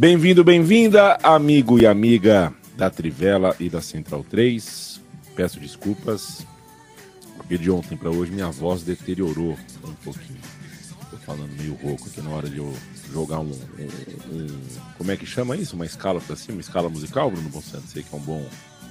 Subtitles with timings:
[0.00, 4.98] Bem-vindo, bem-vinda, amigo e amiga da Trivela e da Central 3.
[5.36, 6.46] Peço desculpas,
[7.36, 10.40] porque de ontem para hoje minha voz deteriorou um pouquinho.
[11.02, 12.74] Estou falando meio rouco aqui na hora de eu
[13.12, 14.60] jogar um, um, um
[14.96, 15.76] Como é que chama isso?
[15.76, 16.54] Uma escala para cima?
[16.54, 17.86] Uma escala musical, Bruno Monsanto?
[17.88, 18.48] Sei que é um bom.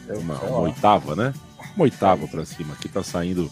[0.09, 1.33] Uma, uma oitava, né?
[1.75, 2.75] Uma oitava para cima.
[2.75, 3.51] Aqui tá saindo.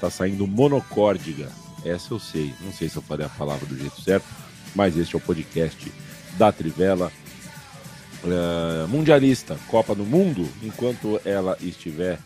[0.00, 1.52] Tá saindo monocórdiga.
[1.84, 2.52] Essa eu sei.
[2.60, 4.26] Não sei se eu falei a palavra do jeito certo,
[4.74, 5.88] mas este é o podcast
[6.40, 7.12] da Trivela.
[8.24, 12.18] Uh, mundialista, Copa do Mundo, enquanto ela estiver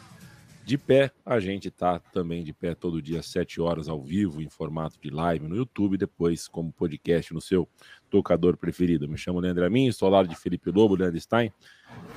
[0.64, 4.40] de pé, a gente tá também de pé todo dia, às 7 horas ao vivo,
[4.40, 7.68] em formato de live no YouTube, depois como podcast no seu
[8.08, 9.08] tocador preferido.
[9.08, 11.52] Me chamo Leandro Amin, estou ao lado de Felipe Lobo, Leandro Stein,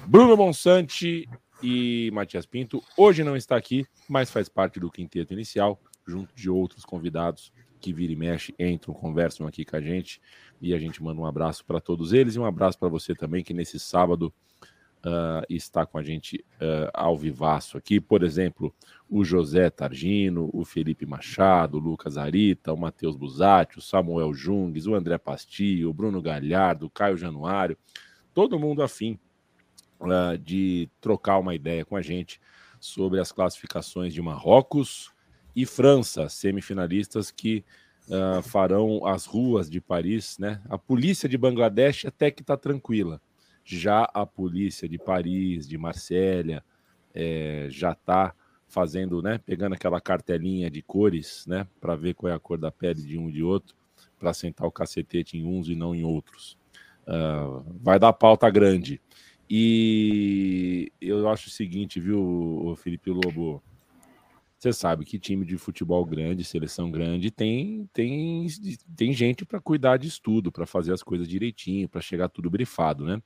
[0.05, 1.27] Bruno Monsante
[1.63, 2.79] e Matias Pinto.
[2.95, 7.93] Hoje não está aqui, mas faz parte do quinteto inicial, junto de outros convidados que
[7.93, 10.21] vira e mexe, entram, conversam aqui com a gente
[10.61, 13.43] e a gente manda um abraço para todos eles e um abraço para você também
[13.43, 14.33] que nesse sábado
[15.05, 17.99] uh, está com a gente uh, ao vivaço aqui.
[17.99, 18.73] Por exemplo,
[19.09, 24.87] o José Targino, o Felipe Machado, o Lucas Arita, o Matheus Busatti, o Samuel Jungues,
[24.87, 27.77] o André Pastilho, o Bruno Galhardo, o Caio Januário,
[28.33, 29.19] todo mundo afim
[29.99, 32.41] uh, de trocar uma ideia com a gente
[32.79, 35.11] sobre as classificações de Marrocos
[35.55, 37.65] e França, semifinalistas que
[38.07, 40.61] uh, farão as ruas de Paris, né?
[40.69, 43.21] A polícia de Bangladesh até que está tranquila.
[43.63, 46.63] Já a polícia de Paris, de Marsella,
[47.13, 48.33] é, já está
[48.67, 49.39] fazendo, né?
[49.39, 51.67] Pegando aquela cartelinha de cores, né?
[51.79, 53.75] Para ver qual é a cor da pele de um e de outro,
[54.19, 56.57] para sentar o cacetete em uns e não em outros.
[57.07, 59.01] Uh, vai dar pauta grande.
[59.49, 63.63] E eu acho o seguinte, viu, Felipe Lobo?
[64.57, 68.47] Você sabe que time de futebol grande, seleção grande, tem tem,
[68.95, 73.05] tem gente para cuidar de estudo, para fazer as coisas direitinho, para chegar tudo brifado,
[73.05, 73.21] né?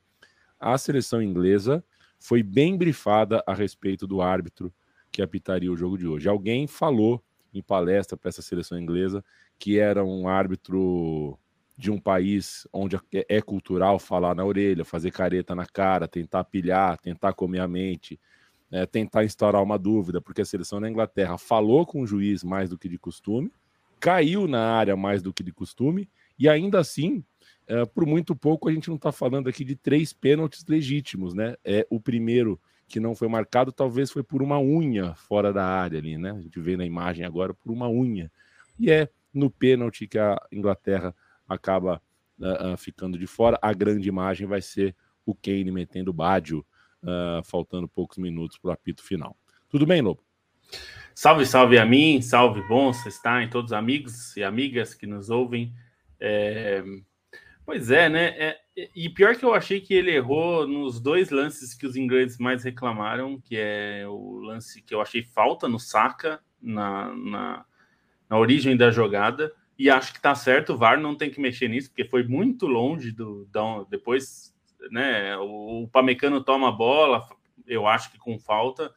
[0.60, 1.84] A seleção inglesa
[2.20, 4.72] foi bem brifada a respeito do árbitro
[5.10, 6.28] que apitaria o jogo de hoje.
[6.28, 7.22] Alguém falou
[7.54, 9.24] em palestra para essa seleção inglesa
[9.58, 11.38] que era um árbitro
[11.78, 16.98] de um país onde é cultural falar na orelha, fazer careta na cara, tentar pilhar,
[16.98, 18.20] tentar comer a mente
[18.72, 22.70] é, tentar instaurar uma dúvida, porque a seleção da Inglaterra falou com o juiz mais
[22.70, 23.52] do que de costume,
[24.00, 27.22] caiu na área mais do que de costume, e ainda assim,
[27.68, 31.54] é, por muito pouco, a gente não está falando aqui de três pênaltis legítimos, né?
[31.62, 35.98] É o primeiro que não foi marcado, talvez foi por uma unha fora da área
[35.98, 36.32] ali, né?
[36.32, 38.30] A gente vê na imagem agora por uma unha.
[38.78, 41.14] E é no pênalti que a Inglaterra
[41.48, 42.02] acaba
[42.38, 43.58] uh, uh, ficando de fora.
[43.62, 44.94] A grande imagem vai ser
[45.24, 46.64] o Kane metendo o Badio
[47.02, 49.36] uh, faltando poucos minutos para o apito final.
[49.68, 50.22] Tudo bem, Lobo?
[51.14, 55.28] Salve, salve a mim, salve bons, está em todos os amigos e amigas que nos
[55.28, 55.72] ouvem.
[56.18, 56.82] É...
[57.64, 58.28] Pois é, né?
[58.38, 58.60] É...
[58.96, 62.64] E pior que eu achei que ele errou nos dois lances que os ingleses mais
[62.64, 67.64] reclamaram, que é o lance que eu achei falta no saca, na, na,
[68.30, 71.68] na origem da jogada, e acho que tá certo, o VAR não tem que mexer
[71.68, 73.46] nisso, porque foi muito longe do
[73.90, 74.51] depois
[74.90, 75.36] né?
[75.38, 77.26] O, Pamecano toma a bola,
[77.66, 78.92] eu acho que com falta.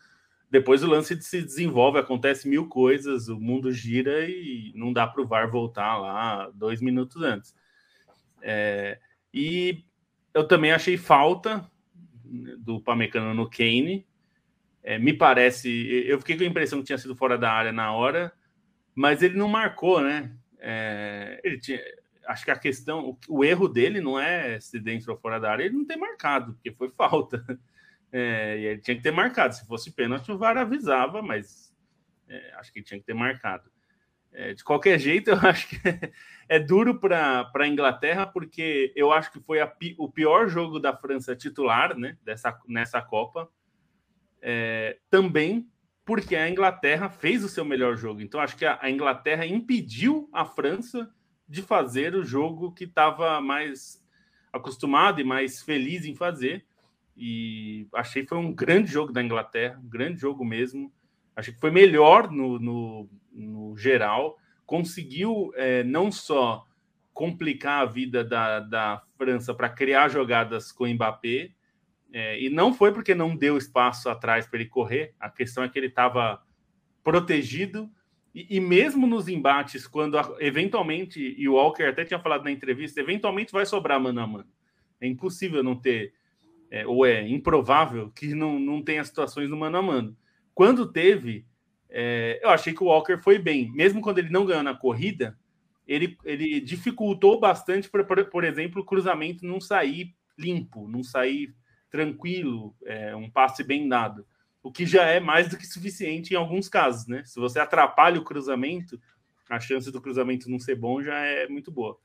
[0.49, 5.21] Depois o lance se desenvolve, acontece mil coisas, o mundo gira e não dá para
[5.21, 7.53] o VAR voltar lá dois minutos antes.
[8.41, 8.99] É,
[9.33, 9.83] e
[10.33, 11.69] eu também achei falta
[12.59, 14.05] do Pamecano no Kane.
[14.83, 15.69] É, me parece,
[16.07, 18.31] eu fiquei com a impressão que tinha sido fora da área na hora,
[18.93, 20.31] mas ele não marcou, né?
[20.59, 21.81] É, ele tinha,
[22.27, 25.51] acho que a questão, o, o, erro dele não é se dentro ou fora da
[25.51, 27.43] área, ele não tem marcado, porque foi falta.
[28.17, 29.53] É, e ele tinha que ter marcado.
[29.53, 31.75] Se fosse pênalti, o VAR avisava, mas
[32.29, 33.69] é, acho que tinha que ter marcado.
[34.31, 35.81] É, de qualquer jeito, eu acho que
[36.47, 40.95] é duro para a Inglaterra, porque eu acho que foi a, o pior jogo da
[40.95, 43.49] França titular né, dessa, nessa Copa.
[44.41, 45.69] É, também
[46.05, 48.21] porque a Inglaterra fez o seu melhor jogo.
[48.21, 51.11] Então, acho que a, a Inglaterra impediu a França
[51.47, 54.03] de fazer o jogo que estava mais
[54.51, 56.65] acostumado e mais feliz em fazer.
[57.15, 60.91] E achei que foi um grande jogo da Inglaterra, um grande jogo mesmo.
[61.35, 64.37] Achei que foi melhor no, no, no geral.
[64.65, 66.65] Conseguiu é, não só
[67.13, 71.51] complicar a vida da, da França para criar jogadas com o Mbappé,
[72.11, 75.69] É, e não foi porque não deu espaço atrás para ele correr, a questão é
[75.69, 76.41] que ele estava
[77.03, 77.89] protegido.
[78.35, 82.99] E, e, mesmo nos embates, quando eventualmente, e o Walker até tinha falado na entrevista,
[82.99, 84.49] eventualmente vai sobrar mano a mano.
[84.99, 86.13] É impossível não ter,
[86.69, 90.17] é, ou é improvável que não, não tenha situações no mano a mano.
[90.53, 91.45] Quando teve,
[91.89, 93.71] é, eu achei que o Walker foi bem.
[93.71, 95.39] Mesmo quando ele não ganhou na corrida,
[95.87, 101.55] ele, ele dificultou bastante, por, por, por exemplo, o cruzamento não sair limpo, não sair
[101.89, 104.27] tranquilo, é, um passe bem dado.
[104.65, 107.23] O que já é mais do que suficiente em alguns casos, né?
[107.23, 108.99] Se você atrapalha o cruzamento,
[109.47, 111.99] a chance do cruzamento não ser bom já é muito boa.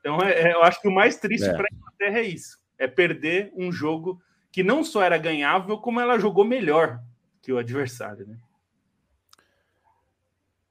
[0.00, 1.52] Então, é, é eu acho que o mais triste é.
[1.52, 4.18] para a Inglaterra é isso: é perder um jogo
[4.50, 7.02] que não só era ganhável, como ela jogou melhor
[7.42, 8.38] que o adversário, né?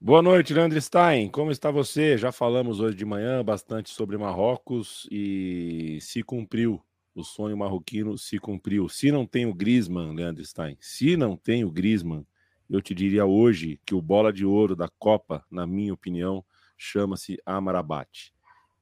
[0.00, 1.28] Boa noite, Leandro Stein.
[1.28, 2.18] Como está você?
[2.18, 6.82] Já falamos hoje de manhã bastante sobre Marrocos e se cumpriu.
[7.20, 8.88] O sonho marroquino se cumpriu.
[8.88, 12.26] Se não tem o Griezmann, Leandro Stein, se não tem o Griezmann,
[12.70, 16.42] eu te diria hoje que o bola de ouro da Copa, na minha opinião,
[16.78, 18.32] chama-se Amarabat.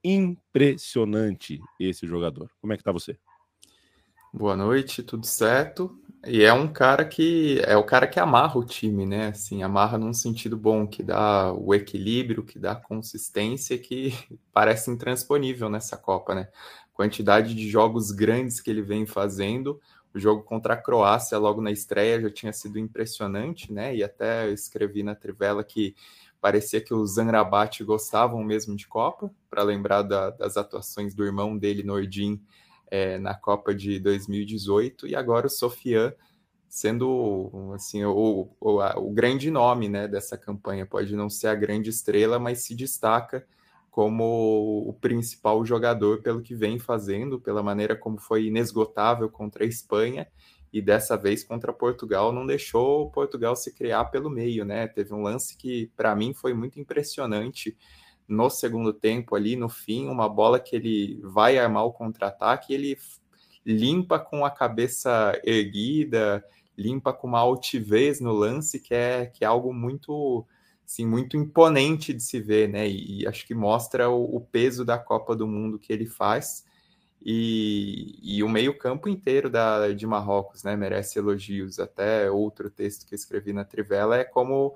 [0.05, 2.49] Impressionante esse jogador.
[2.61, 3.19] Como é que está você?
[4.32, 6.00] Boa noite, tudo certo?
[6.25, 9.29] E é um cara que é o cara que amarra o time, né?
[9.29, 14.12] Assim, amarra num sentido bom, que dá o equilíbrio, que dá consistência, que
[14.52, 16.49] parece intransponível nessa Copa, né?
[16.98, 19.80] Quantidade de jogos grandes que ele vem fazendo.
[20.12, 23.94] O jogo contra a Croácia, logo na estreia, já tinha sido impressionante, né?
[23.94, 25.94] E até escrevi na Trivela que
[26.40, 31.56] parecia que os Zanrabat gostavam mesmo de Copa, para lembrar da, das atuações do irmão
[31.56, 32.42] dele, Nordin,
[32.90, 36.12] é, na Copa de 2018 e agora o Sofian
[36.68, 40.84] sendo assim o, o, o, grande nome né, dessa campanha.
[40.84, 43.46] Pode não ser a grande estrela, mas se destaca
[43.98, 49.66] como o principal jogador pelo que vem fazendo, pela maneira como foi inesgotável contra a
[49.66, 50.28] Espanha
[50.72, 54.86] e dessa vez contra Portugal não deixou Portugal se criar pelo meio, né?
[54.86, 57.76] Teve um lance que para mim foi muito impressionante
[58.28, 62.96] no segundo tempo ali, no fim, uma bola que ele vai armar o contra-ataque, ele
[63.66, 66.44] limpa com a cabeça erguida,
[66.76, 70.46] limpa com uma altivez no lance, que é, que é algo muito,
[70.88, 72.88] assim, muito imponente de se ver, né?
[72.88, 76.64] E, e acho que mostra o, o, peso da Copa do Mundo que ele faz.
[77.20, 80.75] E, e o meio-campo inteiro da, de Marrocos, né?
[80.76, 81.79] Merece elogios.
[81.79, 84.75] Até outro texto que escrevi na Trivela é como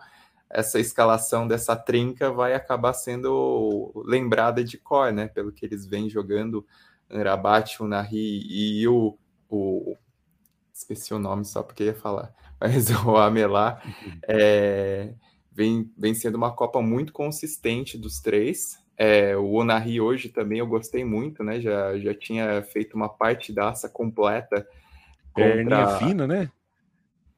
[0.51, 5.29] essa escalação dessa trinca vai acabar sendo lembrada de cor, né?
[5.29, 6.67] Pelo que eles vêm jogando,
[7.11, 9.17] Rabat, o Nahi e o,
[9.49, 9.97] o
[10.75, 13.81] esqueci o nome só porque ia falar, mas o Amelá
[14.29, 15.15] é,
[15.55, 18.83] vem, vem sendo uma Copa muito consistente dos três.
[18.97, 21.61] É, o Onahi hoje também eu gostei muito, né?
[21.61, 24.67] Já, já tinha feito uma partidaça completa.
[25.33, 25.53] Contra...
[25.53, 26.51] Perninha fina, né?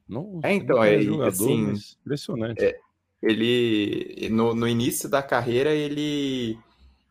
[0.07, 1.73] Não, é, então, é, jogador, assim,
[2.03, 2.63] impressionante.
[2.63, 2.77] É,
[3.21, 6.59] ele no, no início da carreira ele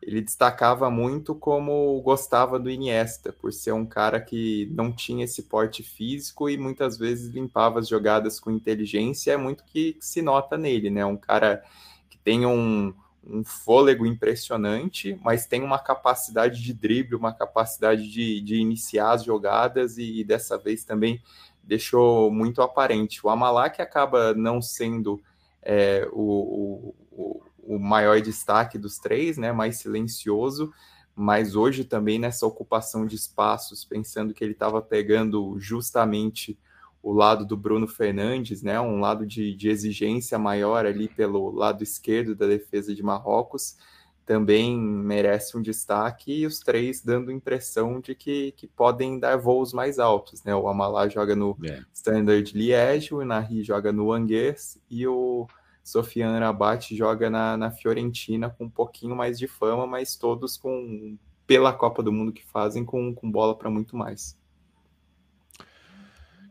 [0.05, 5.43] ele destacava muito como gostava do Iniesta, por ser um cara que não tinha esse
[5.43, 10.57] porte físico e muitas vezes limpava as jogadas com inteligência, é muito que, se nota
[10.57, 11.03] nele, né?
[11.03, 11.63] Um cara
[12.07, 12.93] que tem um,
[13.25, 19.23] um fôlego impressionante, mas tem uma capacidade de drible, uma capacidade de, de iniciar as
[19.23, 21.19] jogadas e, e dessa vez também
[21.63, 23.25] deixou muito aparente.
[23.25, 25.19] O Amalak acaba não sendo
[25.63, 27.41] é, o, o, o
[27.79, 30.71] maior destaque dos três, né, mais silencioso,
[31.15, 36.57] mas hoje também nessa ocupação de espaços, pensando que ele estava pegando justamente
[37.01, 41.83] o lado do Bruno Fernandes, né, um lado de, de, exigência maior ali pelo lado
[41.83, 43.77] esquerdo da defesa de Marrocos,
[44.25, 49.71] também merece um destaque, e os três dando impressão de que, que podem dar voos
[49.71, 50.43] mais altos.
[50.43, 50.55] Né?
[50.55, 51.83] O Amalá joga no é.
[51.93, 55.47] Standard Liège, o Nahi joga no Angers e o
[55.85, 61.15] Sofiane Rabat joga na, na Fiorentina com um pouquinho mais de fama, mas todos com
[61.45, 64.35] pela Copa do Mundo que fazem com, com bola para muito mais.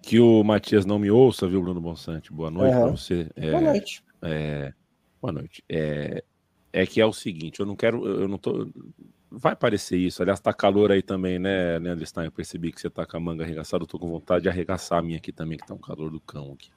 [0.00, 2.32] Que o Matias não me ouça, viu, Bruno Bonsante?
[2.32, 2.82] Boa noite uhum.
[2.82, 3.28] para você.
[3.34, 4.04] É, boa noite.
[4.22, 4.72] É,
[5.20, 5.64] boa noite.
[5.68, 6.24] É,
[6.72, 8.68] é que é o seguinte, eu não quero, eu não tô.
[9.32, 10.22] Vai parecer isso.
[10.22, 12.26] Aliás, tá calor aí também, né, Leandro Stein?
[12.26, 13.82] Eu percebi que você tá com a manga arregaçada.
[13.82, 16.20] Eu tô com vontade de arregaçar a minha aqui também, que tá um calor do
[16.20, 16.70] cão aqui.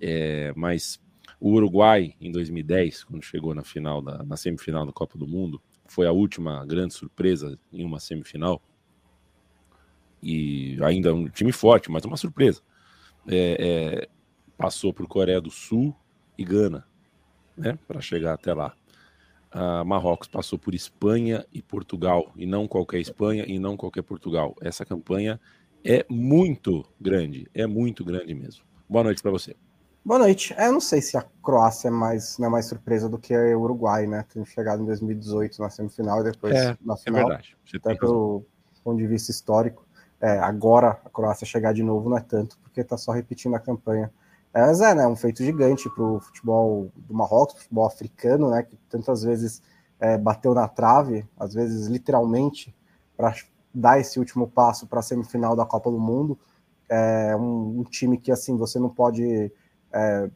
[0.00, 0.98] É, mas
[1.38, 5.60] o Uruguai, em 2010, quando chegou na final da, na semifinal da Copa do Mundo,
[5.86, 8.60] foi a última grande surpresa em uma semifinal.
[10.22, 12.62] E ainda um time forte, mas uma surpresa.
[13.28, 13.56] É,
[14.06, 14.08] é,
[14.56, 15.94] passou por Coreia do Sul
[16.38, 16.86] e Gana,
[17.56, 18.74] né, para chegar até lá.
[19.50, 24.54] A Marrocos passou por Espanha e Portugal, e não qualquer Espanha e não qualquer Portugal.
[24.60, 25.40] Essa campanha
[25.84, 28.64] é muito grande, é muito grande mesmo.
[28.88, 29.54] Boa noite para você.
[30.06, 30.54] Boa noite.
[30.56, 33.36] É, eu não sei se a Croácia é mais, não é mais surpresa do que
[33.36, 34.24] o Uruguai, né?
[34.32, 37.20] Tendo chegado em 2018 na semifinal e depois é, na é final.
[37.22, 37.56] É verdade.
[37.66, 38.44] Você até pelo
[38.84, 39.84] ponto de vista histórico.
[40.20, 43.58] É, agora a Croácia chegar de novo não é tanto, porque está só repetindo a
[43.58, 44.12] campanha.
[44.54, 48.62] É, mas é, né, um feito gigante para o futebol do Marrocos, futebol africano, né,
[48.62, 49.60] que tantas vezes
[49.98, 52.72] é, bateu na trave, às vezes literalmente,
[53.16, 53.34] para
[53.74, 56.38] dar esse último passo para a semifinal da Copa do Mundo.
[56.88, 59.50] É um, um, time que assim você não pode
[59.96, 60.30] é,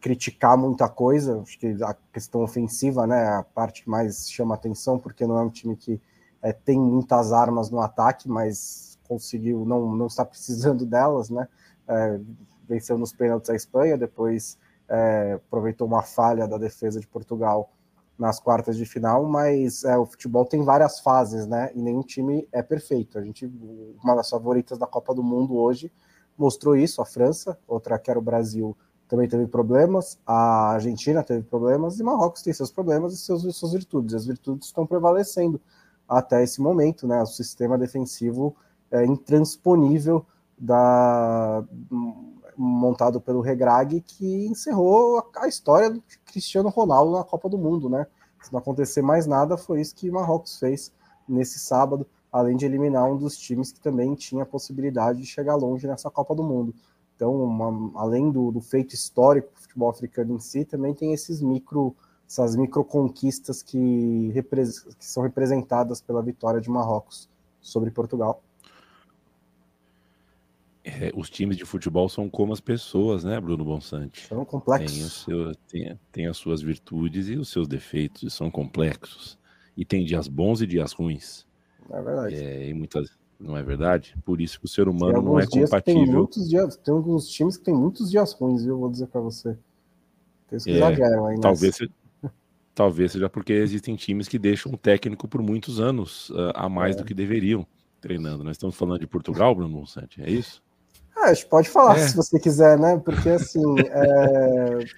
[0.00, 1.40] criticar muita coisa.
[1.40, 5.42] Acho que a questão ofensiva, né, a parte que mais chama atenção, porque não é
[5.42, 6.00] um time que
[6.42, 11.46] é, tem muitas armas no ataque, mas conseguiu não não está precisando delas, né?
[11.86, 12.20] É,
[12.66, 14.58] venceu nos pênaltis a Espanha, depois
[14.88, 17.70] é, aproveitou uma falha da defesa de Portugal
[18.18, 21.70] nas quartas de final, mas é, o futebol tem várias fases, né?
[21.74, 23.18] E nenhum time é perfeito.
[23.18, 23.46] A gente,
[24.02, 25.92] uma das favoritas da Copa do Mundo hoje,
[26.38, 27.02] mostrou isso.
[27.02, 28.76] A França, outra que era o Brasil,
[29.08, 30.18] também teve problemas.
[30.26, 34.14] A Argentina teve problemas e Marrocos tem seus problemas e seus, suas virtudes.
[34.14, 35.60] As virtudes estão prevalecendo
[36.08, 37.22] até esse momento, né?
[37.22, 38.56] O sistema defensivo
[38.90, 40.24] é intransponível
[40.58, 41.64] da
[42.56, 48.06] montado pelo Regrag, que encerrou a história do Cristiano Ronaldo na Copa do Mundo, né?
[48.40, 50.92] Se não acontecer mais nada, foi isso que Marrocos fez
[51.28, 55.56] nesse sábado, além de eliminar um dos times que também tinha a possibilidade de chegar
[55.56, 56.74] longe nessa Copa do Mundo.
[57.16, 61.40] Então, uma, além do, do, feito histórico do futebol africano em si, também tem esses
[61.40, 61.94] micro,
[62.28, 64.32] essas micro conquistas que,
[64.98, 67.28] que são representadas pela vitória de Marrocos
[67.60, 68.42] sobre Portugal
[70.84, 74.26] é, os times de futebol são como as pessoas, né, Bruno Bonsante?
[74.26, 75.24] São complexos.
[75.24, 79.38] Tem, seu, tem, tem, as suas virtudes e os seus defeitos, e são complexos.
[79.74, 81.46] E tem dias bons e dias ruins.
[81.90, 82.34] É verdade.
[82.34, 84.16] É, e muitas, não é verdade?
[84.24, 86.04] Por isso que o ser humano não é compatível.
[86.04, 88.78] Tem, muitos dias, tem alguns times que tem muitos dias ruins, viu?
[88.78, 89.56] Vou dizer para você.
[90.48, 91.40] Tem que é, exageram aí.
[91.40, 91.90] Talvez, se,
[92.74, 96.96] talvez seja porque existem times que deixam um técnico por muitos anos uh, a mais
[96.96, 96.98] é.
[96.98, 97.66] do que deveriam
[98.00, 98.44] treinando.
[98.44, 100.62] Nós estamos falando de Portugal, Bruno Bonsante, é isso?
[101.16, 102.08] Ah, a gente pode falar é.
[102.08, 103.00] se você quiser, né?
[103.04, 103.62] Porque assim.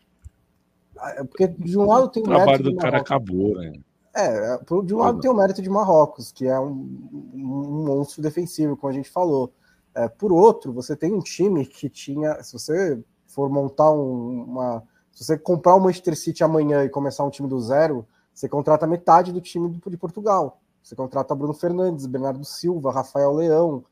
[0.98, 1.20] É...
[1.20, 3.72] é porque de um lado tem o, o trabalho do cara acabou, né?
[4.18, 6.98] É, de um lado tem o mérito de Marrocos, que é um,
[7.34, 9.52] um monstro defensivo, como a gente falou.
[9.94, 12.42] É, por outro, você tem um time que tinha.
[12.42, 14.82] Se você for montar um, uma.
[15.12, 18.86] Se você comprar o Manchester City amanhã e começar um time do zero, você contrata
[18.86, 20.60] metade do time de Portugal.
[20.82, 23.84] Você contrata Bruno Fernandes, Bernardo Silva, Rafael Leão,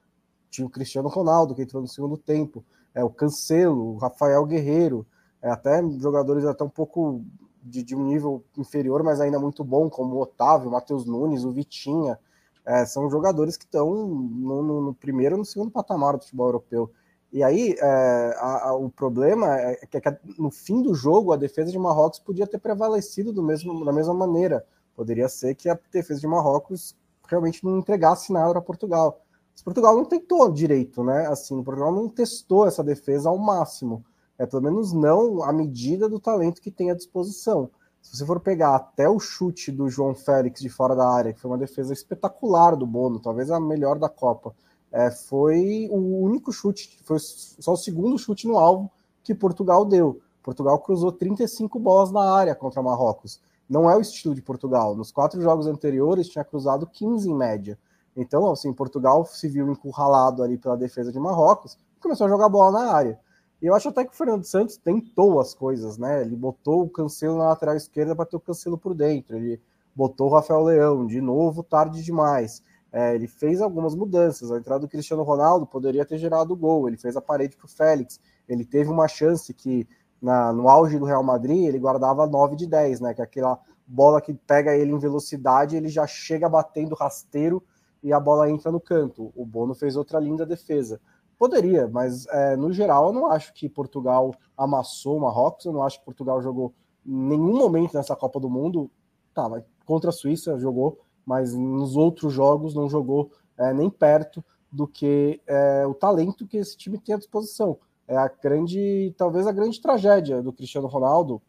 [0.50, 2.64] tinha o Cristiano Ronaldo, que entrou no segundo tempo,
[2.94, 5.06] é, o Cancelo, o Rafael Guerreiro,
[5.42, 7.24] é, até jogadores até um pouco
[7.64, 11.44] de, de, um nível inferior, mas ainda muito bom, como o Otávio, o Matheus Nunes,
[11.44, 12.18] o Vitinha,
[12.64, 16.48] é, são jogadores que estão no, no, no primeiro e no segundo patamar do futebol
[16.48, 16.90] europeu.
[17.32, 21.32] E aí, é, a, a, o problema é que, é que, no fim do jogo
[21.32, 24.64] a defesa de Marrocos podia ter prevalecido do mesmo, da mesma maneira.
[24.94, 29.20] Poderia ser que a defesa de Marrocos realmente não entregasse nada para Portugal.
[29.64, 31.26] Portugal não tentou direito, né?
[31.26, 34.04] Assim, Portugal não testou essa defesa ao máximo.
[34.38, 37.70] É pelo menos não à medida do talento que tem à disposição.
[38.02, 41.40] Se você for pegar até o chute do João Félix de fora da área, que
[41.40, 44.54] foi uma defesa espetacular do Bono, talvez a melhor da Copa,
[44.92, 48.90] é, foi o único chute, foi só o segundo chute no alvo
[49.22, 50.20] que Portugal deu.
[50.42, 53.40] Portugal cruzou 35 bolas na área contra Marrocos.
[53.68, 54.94] Não é o estilo de Portugal.
[54.94, 57.78] Nos quatro jogos anteriores tinha cruzado 15 em média.
[58.14, 62.48] Então, assim, Portugal se viu encurralado ali pela defesa de Marrocos e começou a jogar
[62.48, 63.18] bola na área.
[63.64, 66.20] E eu acho até que o Fernando Santos tentou as coisas, né?
[66.20, 69.38] Ele botou o Cancelo na lateral esquerda para ter o Cancelo por dentro.
[69.38, 69.58] Ele
[69.96, 72.62] botou o Rafael Leão de novo, tarde demais.
[72.92, 74.52] É, ele fez algumas mudanças.
[74.52, 76.86] A entrada do Cristiano Ronaldo poderia ter gerado gol.
[76.88, 78.20] Ele fez a parede para o Félix.
[78.46, 79.88] Ele teve uma chance que,
[80.20, 83.14] na, no auge do Real Madrid, ele guardava 9 de 10, né?
[83.14, 87.62] Que é aquela bola que pega ele em velocidade, ele já chega batendo rasteiro
[88.02, 89.32] e a bola entra no canto.
[89.34, 91.00] O Bono fez outra linda defesa.
[91.38, 95.82] Poderia, mas é, no geral eu não acho que Portugal amassou o Marrocos, eu não
[95.82, 96.72] acho que Portugal jogou
[97.04, 98.90] nenhum momento nessa Copa do Mundo.
[99.34, 104.44] Tá, mas contra a Suíça jogou, mas nos outros jogos não jogou é, nem perto
[104.70, 107.78] do que é, o talento que esse time tem à disposição.
[108.06, 111.40] É a grande, talvez a grande tragédia do Cristiano Ronaldo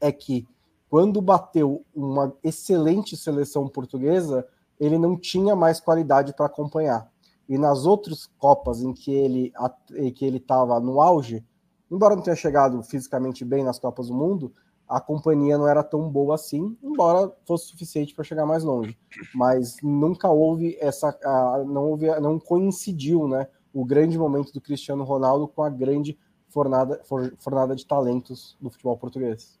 [0.00, 0.46] é que
[0.88, 4.46] quando bateu uma excelente seleção portuguesa,
[4.78, 7.10] ele não tinha mais qualidade para acompanhar.
[7.52, 9.52] E nas outras Copas em que ele
[10.14, 11.44] que ele estava no auge,
[11.90, 14.54] embora não tenha chegado fisicamente bem nas Copas do Mundo,
[14.88, 18.98] a companhia não era tão boa assim, embora fosse suficiente para chegar mais longe.
[19.34, 21.14] Mas nunca houve essa,
[21.66, 26.18] não houve, não coincidiu, né, o grande momento do Cristiano Ronaldo com a grande
[26.48, 27.02] fornada,
[27.36, 29.60] fornada de talentos do futebol português.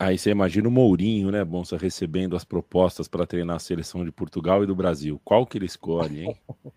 [0.00, 4.10] Aí você imagina o Mourinho, né, Bonsa, recebendo as propostas para treinar a seleção de
[4.10, 5.20] Portugal e do Brasil.
[5.22, 6.36] Qual que ele escolhe, hein?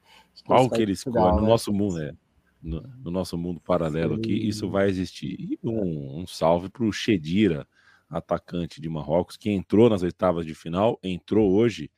[0.46, 1.38] Qual que ele escolhe?
[1.38, 1.48] no né?
[1.48, 2.14] nosso mundo, é.
[2.62, 4.20] No, no, nosso mundo paralelo Sim.
[4.20, 5.38] aqui, isso vai existir.
[5.40, 7.66] E um, um salve para o Chedira,
[8.10, 11.90] atacante de Marrocos, que entrou nas oitavas de final, entrou hoje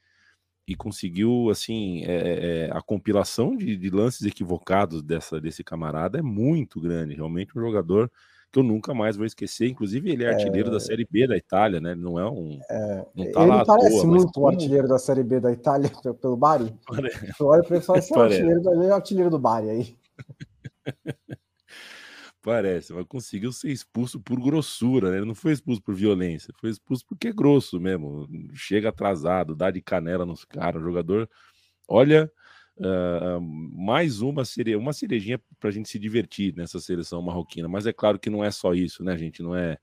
[0.67, 6.19] e conseguiu, assim, é, é, é, a compilação de, de, lances equivocados dessa, desse camarada
[6.19, 7.15] é muito grande.
[7.15, 8.11] Realmente um jogador
[8.55, 9.67] que eu nunca mais vou esquecer.
[9.67, 10.71] Inclusive, ele é artilheiro é...
[10.71, 11.91] da Série B da Itália, né?
[11.91, 12.57] Ele não é um.
[12.69, 13.05] É...
[13.13, 16.73] Não tá ele parece toa, muito o artilheiro da Série B da Itália pelo Bari.
[16.87, 17.43] Parece.
[17.43, 19.97] Olha para ele e fala assim: artilheiro, ele é artilheiro do Bari aí.
[22.41, 25.17] Parece, mas conseguiu ser expulso por grossura, né?
[25.17, 28.29] Ele não foi expulso por violência, foi expulso porque é grosso mesmo.
[28.53, 30.81] Chega atrasado, dá de canela nos caras.
[30.81, 31.27] O jogador,
[31.87, 32.31] olha,
[32.77, 37.67] uh, mais uma seria uma cerejinha para a gente se divertir nessa seleção marroquina.
[37.67, 39.41] Mas é claro que não é só isso, né, gente?
[39.41, 39.77] Não é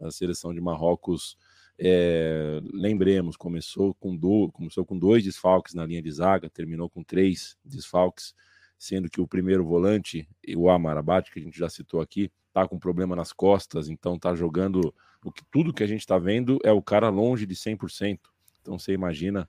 [0.00, 1.36] a seleção de Marrocos.
[1.78, 7.04] É, lembremos, começou com, do, começou com dois desfalques na linha de zaga, terminou com
[7.04, 8.34] três desfalques
[8.78, 12.78] sendo que o primeiro volante, o Amarabat, que a gente já citou aqui, tá com
[12.78, 16.70] problema nas costas, então tá jogando o que tudo que a gente está vendo é
[16.70, 18.20] o cara longe de 100%.
[18.62, 19.48] Então você imagina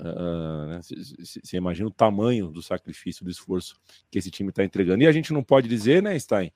[0.00, 3.78] uh, né, você imagina o tamanho do sacrifício, do esforço
[4.10, 5.02] que esse time está entregando.
[5.02, 6.52] E a gente não pode dizer, né, Stein,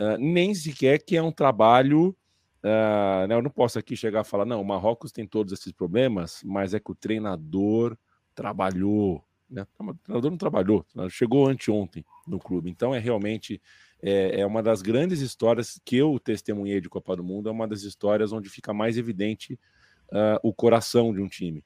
[0.00, 2.16] uh, nem sequer que é um trabalho.
[2.64, 5.72] Uh, né, eu não posso aqui chegar a falar, não, o Marrocos tem todos esses
[5.72, 7.96] problemas, mas é que o treinador
[8.34, 9.66] trabalhou, né?
[9.78, 12.68] O treinador não trabalhou, chegou anteontem no clube.
[12.68, 13.62] Então é realmente
[14.02, 17.68] é, é, uma das grandes histórias que eu testemunhei de Copa do Mundo, é uma
[17.68, 19.58] das histórias onde fica mais evidente
[20.42, 21.64] o coração de um time.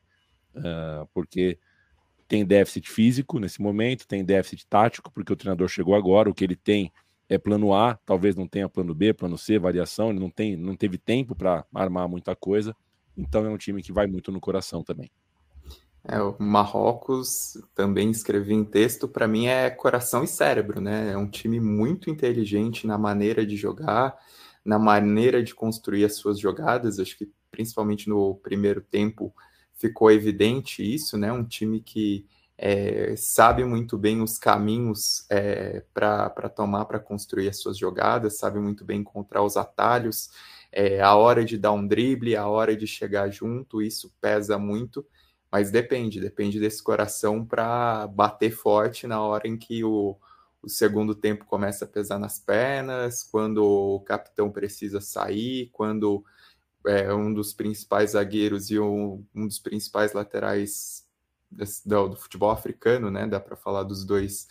[0.55, 1.59] Uh, porque
[2.27, 6.45] tem déficit físico nesse momento, tem déficit tático, porque o treinador chegou agora, o que
[6.45, 6.93] ele tem
[7.29, 10.77] é plano A, talvez não tenha plano B, plano C, variação, ele não, tem, não
[10.77, 12.75] teve tempo para armar muita coisa.
[13.17, 15.11] Então é um time que vai muito no coração também.
[16.03, 21.13] É, o Marrocos, também escrevi em texto, para mim é coração e cérebro, né?
[21.13, 24.17] É um time muito inteligente na maneira de jogar,
[24.65, 26.99] na maneira de construir as suas jogadas.
[26.99, 29.35] Acho que principalmente no primeiro tempo
[29.81, 31.33] ficou evidente isso, né?
[31.33, 32.27] Um time que
[32.59, 38.61] é, sabe muito bem os caminhos é, para tomar para construir as suas jogadas, sabe
[38.61, 40.31] muito bem encontrar os atalhos,
[40.71, 45.05] é, a hora de dar um drible, a hora de chegar junto, isso pesa muito.
[45.51, 50.17] Mas depende, depende desse coração para bater forte na hora em que o,
[50.63, 56.25] o segundo tempo começa a pesar nas pernas, quando o capitão precisa sair, quando
[56.87, 61.07] é, um dos principais zagueiros e um, um dos principais laterais
[61.85, 63.27] do, do, futebol africano, né?
[63.27, 64.49] Dá para falar dos dois,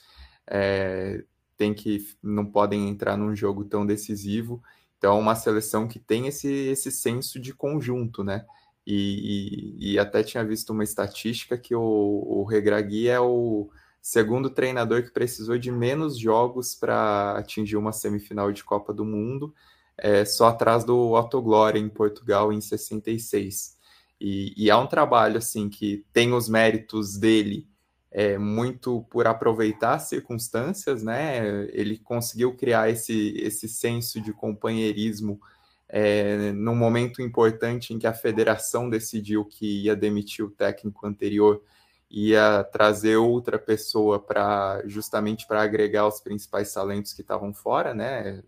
[0.48, 1.24] é,
[1.58, 4.62] tem que não podem entrar num jogo tão decisivo.
[4.98, 8.46] Então, é uma seleção que tem esse, esse senso de conjunto, né?
[8.86, 13.70] E, e, e, até tinha visto uma estatística que o, o Regragui é o
[14.02, 19.54] segundo treinador que precisou de menos jogos para atingir uma semifinal de Copa do Mundo,
[20.02, 23.78] é, só atrás do Otto Glória em Portugal em 66.
[24.20, 27.68] E, e é um trabalho assim que tem os méritos dele
[28.12, 31.68] é, muito por aproveitar as circunstâncias, né?
[31.72, 35.40] Ele conseguiu criar esse, esse senso de companheirismo
[35.88, 41.64] é, num momento importante em que a federação decidiu que ia demitir o técnico anterior,
[42.10, 48.44] ia trazer outra pessoa para justamente para agregar os principais talentos que estavam fora, né?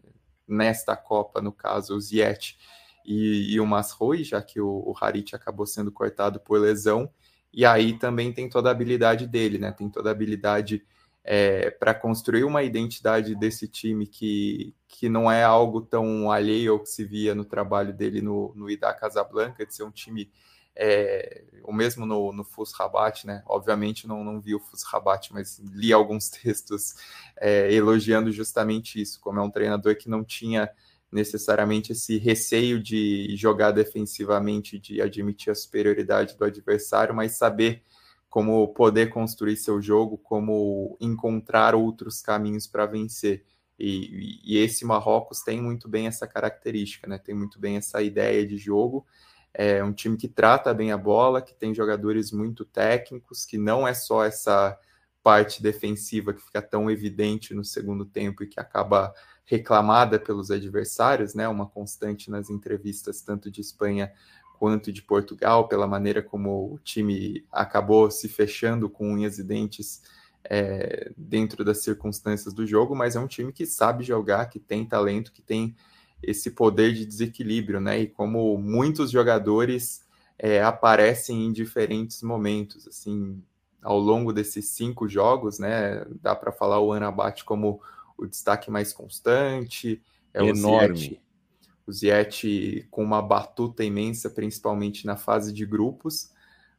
[0.52, 2.58] Nesta Copa, no caso, o Ziet
[3.06, 7.10] e, e o Masroi, já que o, o Harit acabou sendo cortado por lesão.
[7.54, 9.72] E aí também tem toda a habilidade dele, né?
[9.72, 10.86] Tem toda a habilidade
[11.24, 16.80] é, para construir uma identidade desse time que, que não é algo tão alheio ao
[16.80, 20.32] que se via no trabalho dele no, no Ida Casablanca, de ser um time,
[20.76, 23.44] é, o mesmo no, no Fus Rabat, né?
[23.46, 26.96] Obviamente não, não vi o Fus Rabat, mas li alguns textos
[27.40, 30.70] é, elogiando justamente isso, como é um treinador que não tinha
[31.12, 37.84] necessariamente esse receio de jogar defensivamente, de admitir a superioridade do adversário, mas saber
[38.30, 43.44] como poder construir seu jogo, como encontrar outros caminhos para vencer.
[43.78, 47.18] E, e, esse Marrocos tem muito bem essa característica, né?
[47.18, 49.06] Tem muito bem essa ideia de jogo.
[49.54, 53.88] É um time que trata bem a bola, que tem jogadores muito técnicos, que não
[53.88, 54.78] é só essa
[55.22, 59.14] parte defensiva que fica tão evidente no segundo tempo e que acaba
[59.46, 61.48] reclamada pelos adversários, né?
[61.48, 64.12] Uma constante nas entrevistas tanto de Espanha
[64.58, 70.02] quanto de Portugal, pela maneira como o time acabou se fechando com unhas e dentes
[70.44, 74.86] é, dentro das circunstâncias do jogo, mas é um time que sabe jogar, que tem
[74.86, 75.76] talento, que tem
[76.22, 78.02] esse poder de desequilíbrio, né?
[78.02, 80.06] E como muitos jogadores
[80.38, 83.42] é, aparecem em diferentes momentos, assim,
[83.82, 86.06] ao longo desses cinco jogos, né?
[86.22, 87.82] Dá para falar o Anabat como
[88.18, 90.02] o destaque mais constante,
[90.34, 91.20] é enorme.
[91.86, 96.32] O Ziet com uma batuta imensa, principalmente na fase de grupos,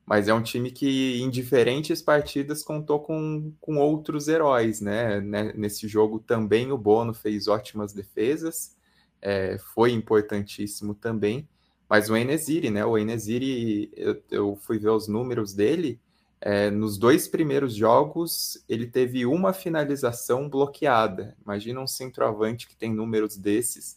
[0.06, 5.20] mas é um time que em diferentes partidas contou com, com outros heróis, né?
[5.54, 8.76] Nesse jogo também o Bono fez ótimas defesas,
[9.22, 11.48] é, foi importantíssimo também.
[11.88, 12.84] Mas o Enesiri, né?
[12.84, 16.00] O Enesiri, eu, eu fui ver os números dele.
[16.40, 21.36] É, nos dois primeiros jogos, ele teve uma finalização bloqueada.
[21.44, 23.96] Imagina um centroavante que tem números desses.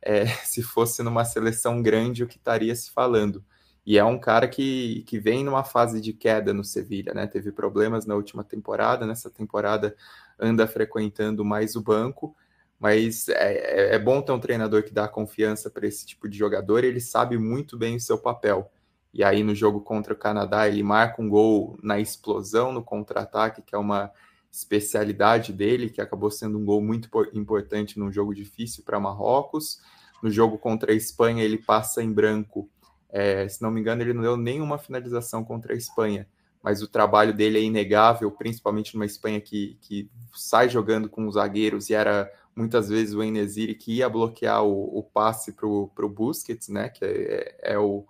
[0.00, 3.44] É, se fosse numa seleção grande, o que estaria se falando.
[3.84, 7.26] E é um cara que, que vem numa fase de queda no Sevilha, né?
[7.26, 9.96] Teve problemas na última temporada, nessa temporada
[10.38, 12.36] anda frequentando mais o banco,
[12.82, 16.36] mas é, é, é bom ter um treinador que dá confiança para esse tipo de
[16.36, 18.72] jogador, ele sabe muito bem o seu papel.
[19.14, 23.62] E aí no jogo contra o Canadá ele marca um gol na explosão, no contra-ataque,
[23.62, 24.10] que é uma
[24.50, 29.80] especialidade dele, que acabou sendo um gol muito importante num jogo difícil para Marrocos.
[30.20, 32.68] No jogo contra a Espanha ele passa em branco,
[33.08, 36.26] é, se não me engano ele não deu nenhuma finalização contra a Espanha,
[36.60, 41.34] mas o trabalho dele é inegável, principalmente numa Espanha que, que sai jogando com os
[41.34, 46.08] zagueiros e era muitas vezes o Enesiri que ia bloquear o, o passe para o
[46.08, 48.04] Busquets, né, que é, é o,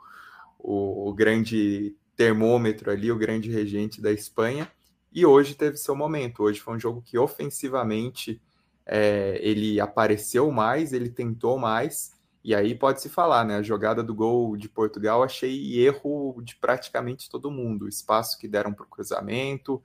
[0.59, 4.71] o, o, grande termômetro ali, o grande regente da Espanha,
[5.13, 6.43] e hoje teve seu momento.
[6.43, 8.41] Hoje foi um jogo que ofensivamente
[8.85, 12.13] é, ele apareceu mais, ele tentou mais,
[12.45, 13.57] e aí pode se falar, né?
[13.57, 17.85] A jogada do gol de Portugal achei erro de praticamente todo mundo.
[17.85, 19.81] O espaço que deram para o cruzamento,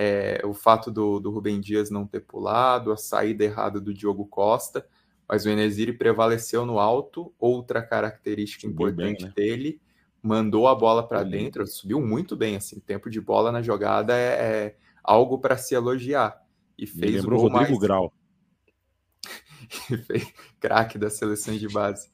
[0.00, 4.24] é, o fato do, do Rubem Dias não ter pulado, a saída errada do Diogo
[4.26, 4.86] Costa,
[5.28, 7.34] mas o Enesiri prevaleceu no alto.
[7.36, 9.32] Outra característica subiu importante bem, né?
[9.34, 9.80] dele,
[10.22, 12.54] mandou a bola para dentro, subiu muito bem.
[12.54, 16.40] Assim, tempo de bola na jogada é, é algo para se elogiar.
[16.78, 17.78] E fez o gol Rodrigo mais...
[17.80, 18.12] Grau.
[20.60, 22.10] craque das seleções de base.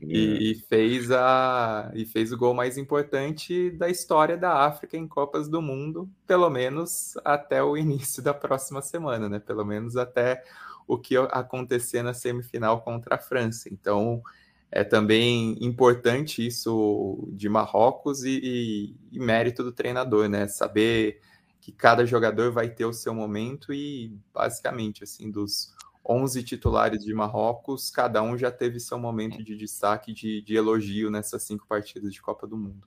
[0.00, 5.08] E, e, fez a e fez o gol mais importante da história da África em
[5.08, 9.38] Copas do Mundo, pelo menos até o início da próxima semana, né?
[9.38, 10.42] Pelo menos até
[10.86, 13.68] o que acontecer na semifinal contra a França.
[13.72, 14.22] Então
[14.70, 20.46] é também importante isso de Marrocos e, e, e mérito do treinador, né?
[20.46, 21.20] Saber
[21.60, 25.74] que cada jogador vai ter o seu momento e basicamente assim dos
[26.08, 31.10] 11 titulares de Marrocos, cada um já teve seu momento de destaque, de, de elogio
[31.10, 32.86] nessas cinco partidas de Copa do Mundo.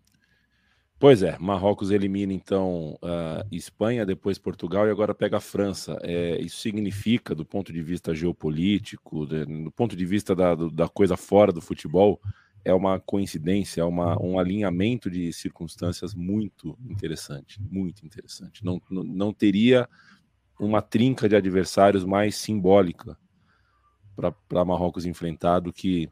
[1.02, 5.98] Pois é, Marrocos elimina então uh, Espanha, depois Portugal e agora pega a França.
[6.04, 11.18] É, isso significa, do ponto de vista geopolítico, do ponto de vista da, da coisa
[11.18, 12.22] fora do futebol,
[12.64, 18.64] é uma coincidência, é uma, um alinhamento de circunstâncias muito interessante, muito interessante.
[18.64, 19.90] Não, não, não teria
[20.62, 23.18] uma trinca de adversários mais simbólica
[24.48, 26.08] para Marrocos enfrentar do que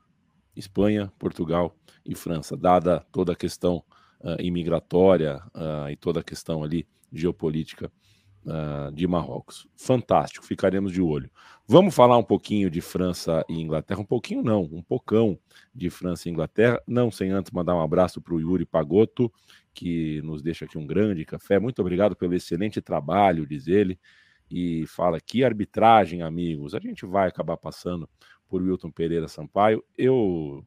[0.55, 3.83] Espanha, Portugal e França, dada toda a questão
[4.21, 7.91] uh, imigratória uh, e toda a questão ali geopolítica
[8.43, 9.67] uh, de Marrocos.
[9.75, 11.29] Fantástico, ficaremos de olho.
[11.67, 15.37] Vamos falar um pouquinho de França e Inglaterra, um pouquinho não, um pocão
[15.75, 19.31] de França e Inglaterra, não sem antes mandar um abraço para o Yuri Pagotto,
[19.75, 21.59] que nos deixa aqui um grande café.
[21.59, 23.99] Muito obrigado pelo excelente trabalho, diz ele
[24.49, 26.73] e fala que arbitragem, amigos.
[26.73, 28.09] A gente vai acabar passando
[28.47, 29.83] por Wilton Pereira Sampaio.
[29.97, 30.65] Eu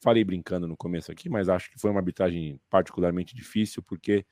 [0.00, 4.24] falei brincando no começo aqui, mas acho que foi uma arbitragem particularmente difícil, porque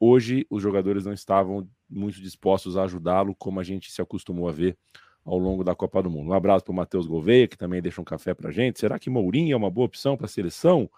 [0.00, 4.52] hoje os jogadores não estavam muito dispostos a ajudá-lo, como a gente se acostumou a
[4.52, 4.76] ver
[5.24, 6.30] ao longo da Copa do Mundo.
[6.30, 8.78] Um abraço para o Matheus Gouveia, que também deixa um café para gente.
[8.78, 10.88] Será que Mourinho é uma boa opção para a seleção?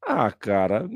[0.00, 0.88] Ah, cara,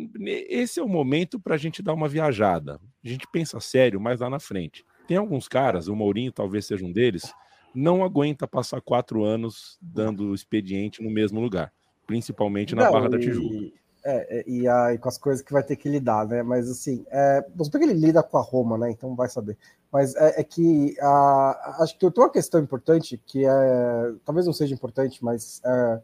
[0.49, 2.81] esse é o momento para a gente dar uma viajada.
[3.05, 4.85] A gente pensa sério mais lá na frente.
[5.07, 7.33] Tem alguns caras, o Mourinho talvez seja um deles,
[7.75, 11.73] não aguenta passar quatro anos dando expediente no mesmo lugar,
[12.07, 13.73] principalmente na não, Barra da Tijuca.
[14.09, 16.41] É, é, e aí com as coisas que vai ter que lidar, né?
[16.43, 18.91] Mas assim, é, você que ele lida com a Roma, né?
[18.91, 19.59] Então vai saber.
[19.93, 24.53] Mas é, é que a, acho que tem uma questão importante que é talvez não
[24.53, 26.01] seja importante, mas é,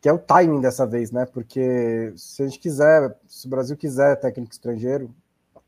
[0.00, 1.24] que é o timing dessa vez, né?
[1.24, 5.14] Porque se a gente quiser, se o Brasil quiser técnico estrangeiro,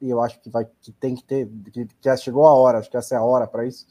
[0.00, 2.90] e eu acho que vai que tem que ter, que, que chegou a hora, acho
[2.90, 3.86] que essa é a hora para isso,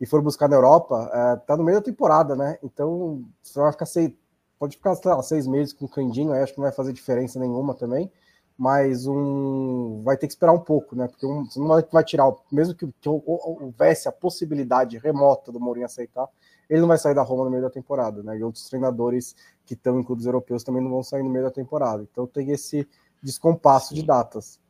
[0.00, 2.58] e for buscar na Europa, é, tá no meio da temporada, né?
[2.62, 4.12] Então você vai ficar seis,
[4.58, 7.74] pode ficar lá, seis meses com o Candinho, acho que não vai fazer diferença nenhuma
[7.74, 8.10] também,
[8.56, 11.08] mas um vai ter que esperar um pouco, né?
[11.08, 15.60] Porque um, você não vai, vai tirar, mesmo que, que houvesse a possibilidade remota do
[15.60, 16.28] Mourinho aceitar,
[16.68, 18.38] ele não vai sair da Roma no meio da temporada, né?
[18.38, 19.34] E outros treinadores
[19.66, 22.06] que estão em clubes europeus também não vão sair no meio da temporada.
[22.10, 22.86] Então tem esse
[23.22, 24.60] descompasso de datas.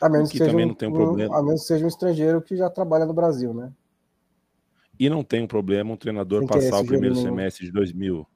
[0.00, 1.38] A menos que, que seja um, não tem um problema.
[1.38, 3.72] a menos que seja um estrangeiro que já trabalha no Brasil, né?
[4.98, 8.26] E não tem um problema um treinador passar o primeiro semestre de 2000,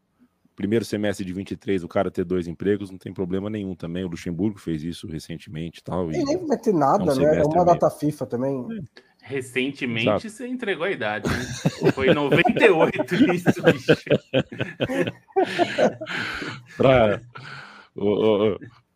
[0.57, 4.05] primeiro semestre de 23, o cara ter dois empregos, não tem problema nenhum também.
[4.05, 7.39] O Luxemburgo fez isso recentemente tal, e nem vai ter nada, é um né?
[7.39, 8.67] É uma data FIFA também.
[9.23, 10.31] Recentemente Exato.
[10.31, 11.29] você entregou a idade.
[11.29, 11.93] Né?
[11.93, 13.95] Foi 98 isso, bicho.
[16.77, 17.21] pra,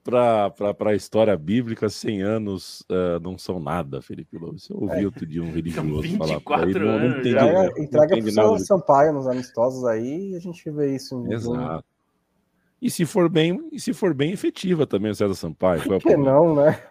[0.03, 4.59] para a história bíblica, 100 anos uh, não são nada, Felipe Lobo.
[4.59, 5.05] Você ouviu é.
[5.05, 6.75] outro dia um religioso falar por aí.
[6.75, 10.71] Não, não entendi, entrega não entrega para o Sampaio nos amistosos aí e a gente
[10.71, 11.25] vê isso.
[11.31, 11.85] Exato.
[12.81, 15.83] E se for bem, e se for bem efetiva também o César Sampaio.
[15.85, 16.83] Por que não, né?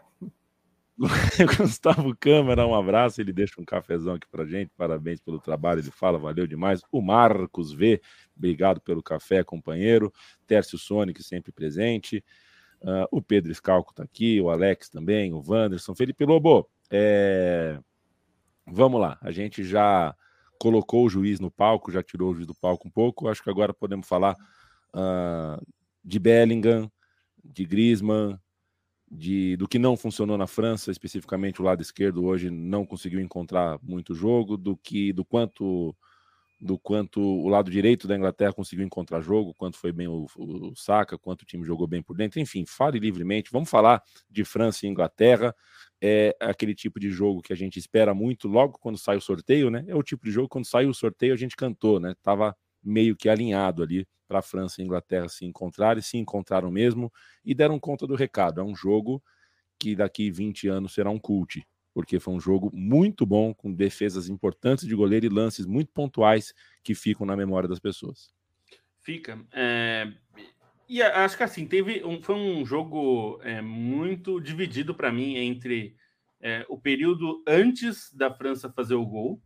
[1.58, 3.20] Gustavo Câmara, um abraço.
[3.20, 4.72] Ele deixa um cafezão aqui pra gente.
[4.78, 5.82] Parabéns pelo trabalho.
[5.82, 6.82] Ele fala, valeu demais.
[6.92, 8.02] O Marcos V,
[8.38, 10.14] obrigado pelo café, companheiro.
[10.48, 12.24] Tércio Sonic, sempre presente.
[12.82, 16.68] Uh, o Pedro Scalco está aqui, o Alex também, o Wanderson, Felipe Lobo.
[16.90, 17.80] É...
[18.66, 20.16] Vamos lá, a gente já
[20.60, 23.28] colocou o juiz no palco, já tirou o juiz do palco um pouco.
[23.28, 24.36] Acho que agora podemos falar
[24.94, 25.66] uh,
[26.04, 26.92] de Bellingham,
[27.44, 28.40] de Griezmann,
[29.10, 33.78] de, do que não funcionou na França, especificamente o lado esquerdo hoje não conseguiu encontrar
[33.84, 35.96] muito jogo, do que do quanto
[36.62, 40.74] do quanto o lado direito da Inglaterra conseguiu encontrar jogo, quanto foi bem o, o
[41.20, 43.52] quanto o time jogou bem por dentro, enfim, fale livremente.
[43.52, 45.56] Vamos falar de França e Inglaterra.
[46.00, 49.72] É aquele tipo de jogo que a gente espera muito logo quando sai o sorteio,
[49.72, 49.84] né?
[49.88, 52.14] É o tipo de jogo quando sai o sorteio a gente cantou, né?
[52.22, 57.12] Tava meio que alinhado ali para a França e Inglaterra se encontrarem, se encontraram mesmo
[57.44, 58.62] e deram conta do recado.
[58.62, 59.22] É um jogo
[59.80, 64.30] que daqui 20 anos será um cult porque foi um jogo muito bom, com defesas
[64.30, 68.34] importantes de goleiro e lances muito pontuais que ficam na memória das pessoas.
[69.02, 69.40] Fica.
[69.54, 70.12] É...
[70.88, 75.96] E acho que assim, teve um, foi um jogo é, muito dividido para mim entre
[76.42, 79.42] é, o período antes da França fazer o gol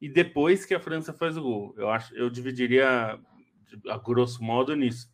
[0.00, 1.74] e depois que a França faz o gol.
[1.78, 3.18] Eu acho, eu dividiria
[3.88, 5.08] a grosso modo nisso.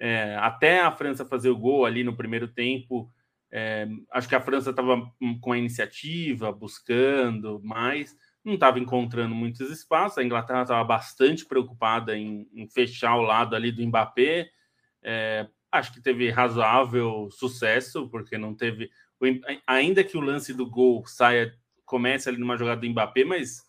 [0.00, 3.08] É, até a França fazer o gol ali no primeiro tempo,
[3.56, 5.08] é, acho que a França estava
[5.40, 10.18] com a iniciativa, buscando mais, não estava encontrando muitos espaços.
[10.18, 14.50] A Inglaterra estava bastante preocupada em, em, fechar o lado ali do Mbappé.
[15.04, 18.90] É, acho que teve razoável sucesso, porque não teve.
[19.68, 23.62] Ainda que o lance do gol saia, comece ali numa jogada do Mbappé, mas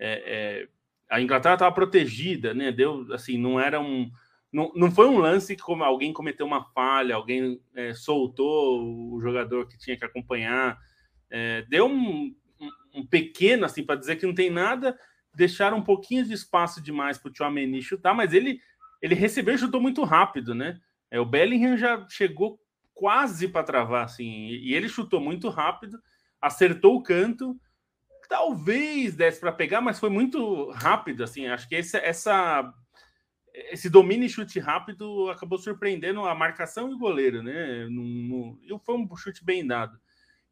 [0.00, 0.68] é, é
[1.08, 2.72] a Inglaterra estava protegida, né?
[2.72, 4.10] Deu assim, não era um
[4.52, 9.20] não, não foi um lance que como alguém cometeu uma falha, alguém é, soltou o
[9.20, 10.78] jogador que tinha que acompanhar.
[11.30, 12.34] É, deu um,
[12.94, 14.98] um, pequeno, assim, para dizer que não tem nada,
[15.34, 18.60] deixaram um pouquinho de espaço demais para o Tchouameni chutar, mas ele,
[19.02, 20.78] ele recebeu e chutou muito rápido, né?
[21.10, 22.58] É, o Bellingham já chegou
[22.94, 25.98] quase para travar, assim, e ele chutou muito rápido,
[26.40, 27.54] acertou o canto,
[28.28, 32.74] talvez desse para pegar, mas foi muito rápido, assim, acho que essa, essa
[33.70, 37.86] esse domínio e chute rápido acabou surpreendendo a marcação e o goleiro, né?
[37.86, 39.98] No, no, foi um chute bem dado.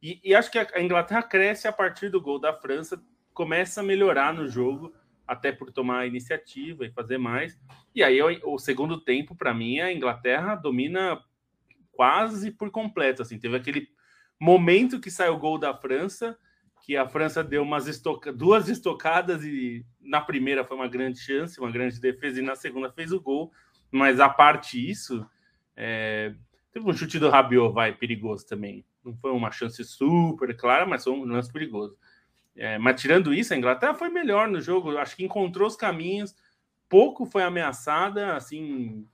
[0.01, 3.01] E, e, acho que a Inglaterra cresce a partir do gol da França,
[3.33, 4.93] começa a melhorar no jogo,
[5.27, 7.59] até por tomar a iniciativa e fazer mais.
[7.95, 11.19] E aí, o, o segundo tempo, para mim, a Inglaterra domina
[11.91, 13.23] quase por completo.
[13.23, 13.87] Assim, teve aquele
[14.39, 16.37] momento que sai o gol da França
[16.87, 18.31] que a França deu umas estoca...
[18.31, 22.89] duas estocadas e na primeira foi uma grande chance, uma grande defesa, e na segunda
[22.89, 23.51] fez o gol.
[23.91, 25.27] Mas a parte isso,
[25.75, 26.33] é...
[26.71, 28.85] teve um chute do Rabiot, vai, perigoso também.
[29.03, 31.97] Não foi uma chance super clara, mas foi um lance perigoso.
[32.55, 32.77] É...
[32.77, 36.33] mas tirando isso, a Inglaterra foi melhor no jogo, acho que encontrou os caminhos,
[36.87, 39.05] pouco foi ameaçada, assim,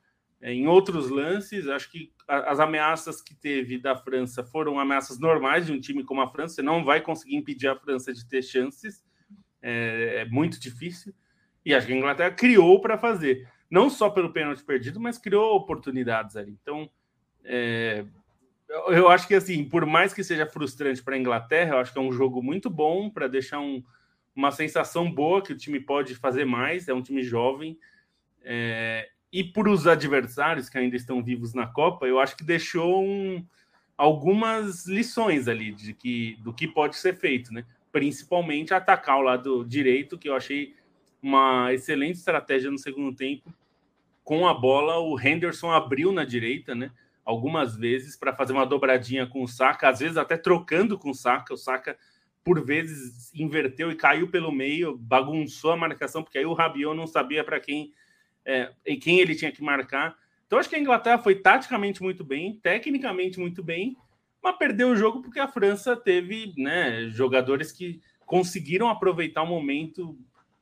[0.51, 5.71] em outros lances, acho que as ameaças que teve da França foram ameaças normais de
[5.71, 6.55] um time como a França.
[6.55, 9.01] Você não vai conseguir impedir a França de ter chances,
[9.61, 11.13] é, é muito difícil.
[11.65, 15.55] E acho que a Inglaterra criou para fazer, não só pelo pênalti perdido, mas criou
[15.55, 16.57] oportunidades ali.
[16.61, 16.89] Então,
[17.45, 18.05] é,
[18.87, 21.99] eu acho que assim, por mais que seja frustrante para a Inglaterra, eu acho que
[21.99, 23.81] é um jogo muito bom para deixar um,
[24.35, 26.89] uma sensação boa que o time pode fazer mais.
[26.89, 27.77] É um time jovem.
[28.43, 33.03] É, e para os adversários que ainda estão vivos na Copa, eu acho que deixou
[33.03, 33.43] um,
[33.97, 37.65] algumas lições ali de que, do que pode ser feito, né?
[37.91, 40.75] Principalmente atacar o lado direito, que eu achei
[41.19, 43.51] uma excelente estratégia no segundo tempo.
[44.23, 46.91] Com a bola, o Henderson abriu na direita, né?
[47.25, 51.15] Algumas vezes para fazer uma dobradinha com o Saka, às vezes até trocando com o
[51.15, 51.55] Saka.
[51.55, 51.97] O Saka,
[52.43, 57.07] por vezes, inverteu e caiu pelo meio, bagunçou a marcação, porque aí o Rabiot não
[57.07, 57.91] sabia para quem,
[58.45, 60.15] é, quem ele tinha que marcar.
[60.45, 63.97] Então, acho que a Inglaterra foi taticamente muito bem, tecnicamente muito bem,
[64.41, 70.17] mas perdeu o jogo porque a França teve né, jogadores que conseguiram aproveitar o momento,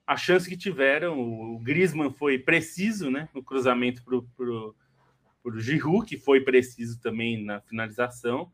[0.06, 1.20] a chance que tiveram.
[1.20, 7.60] O Griezmann foi preciso né, no cruzamento para o Giroud, que foi preciso também na
[7.62, 8.52] finalização.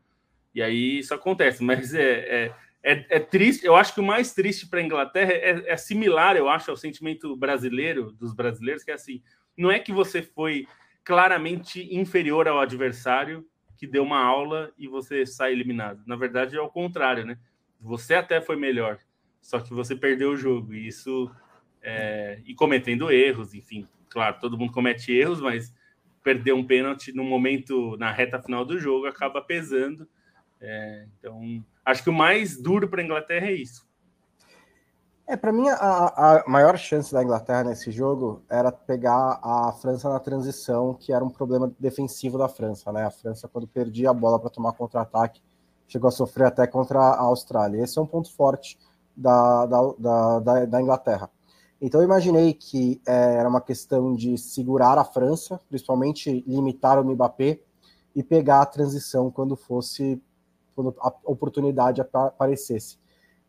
[0.54, 3.66] E aí isso acontece, mas é, é, é, é triste.
[3.66, 6.76] Eu acho que o mais triste para a Inglaterra é, é similar, eu acho, ao
[6.76, 9.22] sentimento brasileiro, dos brasileiros, que é assim:
[9.56, 10.66] não é que você foi
[11.04, 13.44] claramente inferior ao adversário
[13.76, 16.02] que deu uma aula e você sai eliminado.
[16.06, 17.38] Na verdade, é o contrário, né?
[17.80, 18.98] Você até foi melhor,
[19.40, 20.74] só que você perdeu o jogo.
[20.74, 21.30] E isso.
[21.80, 22.40] É...
[22.44, 23.86] e cometendo erros, enfim.
[24.08, 25.72] Claro, todo mundo comete erros, mas
[26.24, 30.08] perder um pênalti no momento, na reta final do jogo, acaba pesando.
[30.60, 31.06] É...
[31.18, 33.86] então, acho que o mais duro para a Inglaterra é isso.
[35.26, 40.08] É, para mim, a, a, maior chance da Inglaterra nesse jogo era pegar a França
[40.08, 43.04] na transição, que era um problema defensivo da França, né?
[43.04, 45.42] A França, quando perdia a bola para tomar contra-ataque,
[45.86, 47.82] chegou a sofrer até contra a Austrália.
[47.82, 48.78] Esse é um ponto forte
[49.14, 51.30] da, da, da, da Inglaterra.
[51.80, 57.04] Então, eu imaginei que é, era uma questão de segurar a França, principalmente limitar o
[57.04, 57.60] Mbappé
[58.16, 60.20] e pegar a transição quando fosse,
[60.78, 62.98] quando a oportunidade aparecesse.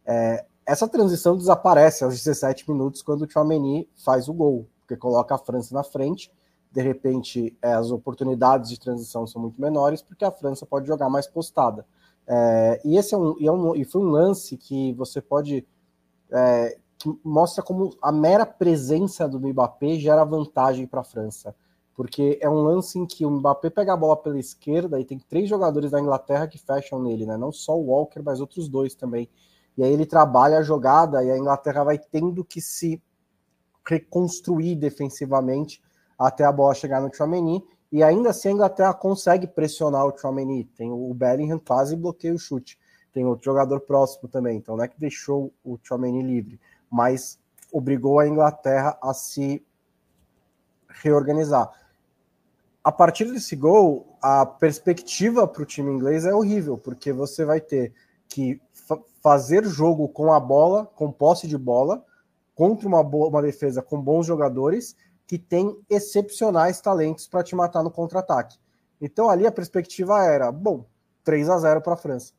[0.04, 5.36] É, essa transição desaparece aos 17 minutos quando o Chouameni faz o gol, porque coloca
[5.36, 6.32] a França na frente.
[6.72, 11.08] De repente, é, as oportunidades de transição são muito menores, porque a França pode jogar
[11.08, 11.86] mais postada.
[12.26, 15.68] É, e esse é um, e, é um, e foi um lance que você pode.
[16.32, 21.56] É, que mostra como a mera presença do Mbappé gera vantagem para a França.
[22.00, 25.20] Porque é um lance em que o Mbappé pega a bola pela esquerda e tem
[25.20, 27.36] três jogadores da Inglaterra que fecham nele, né?
[27.36, 29.30] Não só o Walker, mas outros dois também.
[29.78, 33.04] E aí ele trabalha a jogada e a Inglaterra vai tendo que se
[33.86, 35.84] reconstruir defensivamente
[36.18, 37.62] até a bola chegar no Chouameni.
[37.92, 40.64] E ainda assim a Inglaterra consegue pressionar o Chouameni.
[40.64, 42.80] Tem o Bellingham quase bloqueia o chute.
[43.12, 44.56] Tem outro jogador próximo também.
[44.56, 47.38] Então não é que deixou o Chouameni livre, mas
[47.74, 49.62] obrigou a Inglaterra a se
[50.88, 51.70] reorganizar.
[52.90, 57.62] A partir desse gol, a perspectiva para o time inglês é horrível, porque você vai
[57.62, 57.94] ter
[58.28, 58.60] que
[59.22, 62.04] fazer jogo com a bola, com posse de bola,
[62.56, 64.96] contra uma, uma defesa com bons jogadores
[65.28, 68.58] que tem excepcionais talentos para te matar no contra-ataque.
[69.00, 70.84] Então ali a perspectiva era, bom,
[71.24, 72.34] 3 a 0 para a França.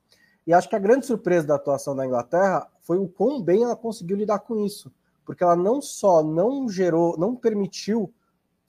[0.45, 3.77] E acho que a grande surpresa da atuação da Inglaterra foi o quão bem ela
[3.77, 4.93] conseguiu lidar com isso,
[5.25, 8.13] porque ela não só não gerou, não permitiu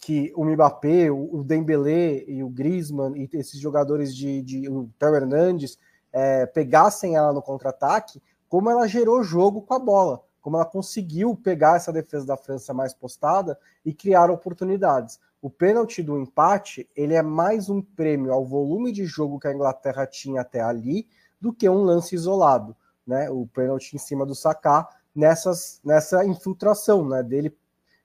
[0.01, 5.15] que o Mbappé, o Dembélé e o Griezmann e esses jogadores de, de o Theo
[5.15, 5.77] Hernandes
[6.11, 11.35] é, pegassem ela no contra-ataque, como ela gerou jogo com a bola, como ela conseguiu
[11.35, 15.19] pegar essa defesa da França mais postada e criar oportunidades.
[15.39, 19.53] O pênalti do empate, ele é mais um prêmio ao volume de jogo que a
[19.53, 21.07] Inglaterra tinha até ali
[21.39, 23.29] do que um lance isolado, né?
[23.29, 27.23] O pênalti em cima do Saká nessas, nessa infiltração, né?
[27.23, 27.55] Dele,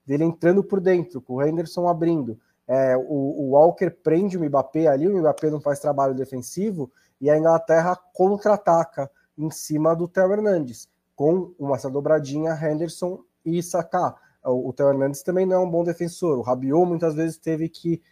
[0.07, 2.39] dele entrando por dentro, com o Henderson abrindo.
[2.69, 6.91] É, o, o Walker prende o Mbappé ali, o Mbappé não faz trabalho defensivo
[7.21, 13.63] e a Inglaterra contra-ataca em cima do Theo Hernandes, com uma essa dobradinha Henderson e
[13.63, 14.15] Saka.
[14.45, 17.69] O, o Theo Hernandes também não é um bom defensor, o Rabiot muitas vezes teve
[17.69, 18.03] que,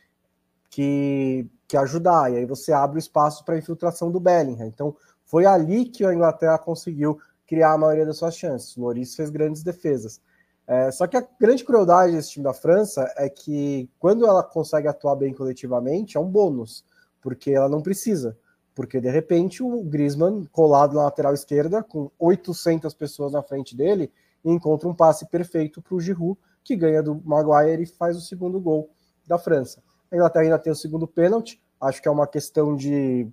[0.71, 4.67] que, que ajudar, e aí você abre o espaço para a infiltração do Bellingham.
[4.67, 8.77] Então foi ali que a Inglaterra conseguiu criar a maioria das suas chances.
[8.77, 10.21] O Loris fez grandes defesas.
[10.67, 14.89] É, só que a grande crueldade desse time da França é que quando ela consegue
[14.89, 16.85] atuar bem coletivamente, é um bônus,
[17.21, 18.37] porque ela não precisa
[18.75, 24.11] porque de repente o Griezmann colado na lateral esquerda com 800 pessoas na frente dele
[24.45, 28.61] encontra um passe perfeito para o Giroud que ganha do Maguire e faz o segundo
[28.61, 28.91] gol
[29.27, 29.83] da França.
[30.11, 33.29] A Inglaterra ainda tem o segundo pênalti, acho que é uma questão de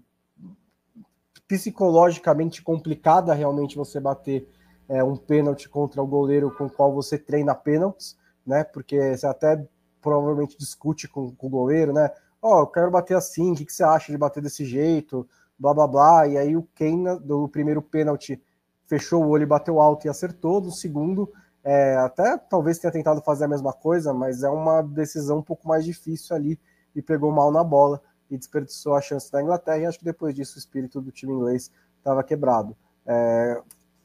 [1.47, 4.47] psicologicamente complicada realmente você bater
[4.91, 8.63] é, um pênalti contra o goleiro com o qual você treina pênaltis, né?
[8.63, 9.65] Porque você até
[10.01, 12.11] provavelmente discute com, com o goleiro, né?
[12.41, 15.27] ó, oh, eu quero bater assim, o que, que você acha de bater desse jeito,
[15.57, 18.41] blá blá blá, e aí o Kane, do primeiro pênalti,
[18.87, 21.31] fechou o olho bateu alto e acertou, do segundo,
[21.63, 25.67] é, até talvez tenha tentado fazer a mesma coisa, mas é uma decisão um pouco
[25.67, 26.59] mais difícil ali,
[26.95, 29.77] e pegou mal na bola, e desperdiçou a chance da Inglaterra.
[29.77, 32.75] E acho que depois disso o espírito do time inglês estava quebrado.
[33.05, 33.61] É,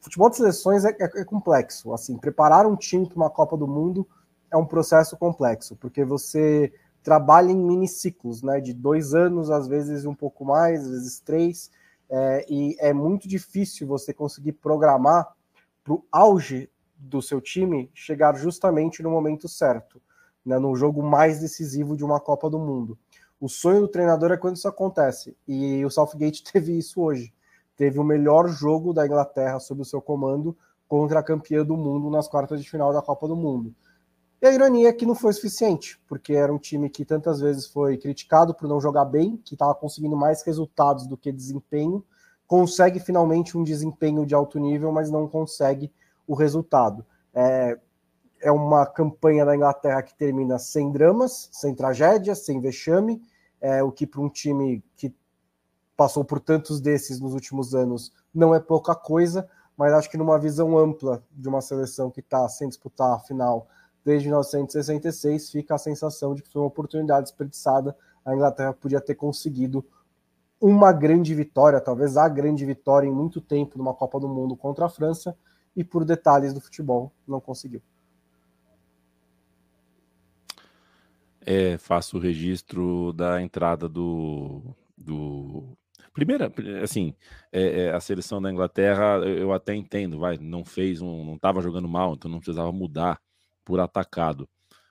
[0.07, 1.93] futebol de seleções é, é, é, complexo.
[1.93, 4.07] Assim, preparar um time para uma Copa do Mundo
[4.51, 10.05] é um processo complexo, porque você trabalha em miniciclos, né, de dois anos, às vezes
[10.05, 11.69] um pouco mais, às vezes três,
[12.09, 15.33] é, e é muito difícil você conseguir programar
[15.83, 20.01] para o auge do seu time chegar justamente no momento certo,
[20.45, 22.97] né, no jogo mais decisivo de uma Copa do Mundo.
[23.39, 27.33] O sonho do treinador é quando isso acontece, e o Southgate teve isso hoje.
[27.77, 30.57] Teve o melhor jogo da Inglaterra sob o seu comando
[30.87, 33.73] contra a campeã do mundo nas quartas de final da Copa do Mundo.
[34.41, 37.65] E a ironia é que não foi suficiente, porque era um time que tantas vezes
[37.65, 42.03] foi criticado por não jogar bem, que estava conseguindo mais resultados do que desempenho,
[42.45, 45.91] consegue finalmente um desempenho de alto nível, mas não consegue
[46.27, 47.05] o resultado.
[47.33, 47.77] É,
[48.39, 53.21] é uma campanha da Inglaterra que termina sem dramas, sem tragédias, sem vexame,
[53.59, 55.13] é, o que para um time que
[55.97, 60.37] passou por tantos desses nos últimos anos não é pouca coisa, mas acho que numa
[60.37, 63.67] visão ampla de uma seleção que está sem disputar a final
[64.05, 67.97] desde 1966, fica a sensação de que foi uma oportunidade desperdiçada.
[68.23, 69.83] A Inglaterra podia ter conseguido
[70.61, 74.85] uma grande vitória, talvez a grande vitória em muito tempo numa Copa do Mundo contra
[74.85, 75.37] a França,
[75.75, 77.81] e por detalhes do futebol não conseguiu.
[81.41, 84.61] É, faço o registro da entrada do,
[84.97, 85.76] do
[86.17, 86.51] primeira,
[86.81, 87.13] assim,
[87.51, 91.61] é, é, a seleção da Inglaterra eu até entendo, vai, não fez um, não estava
[91.61, 93.21] jogando mal, então não precisava mudar
[93.63, 94.49] por atacado.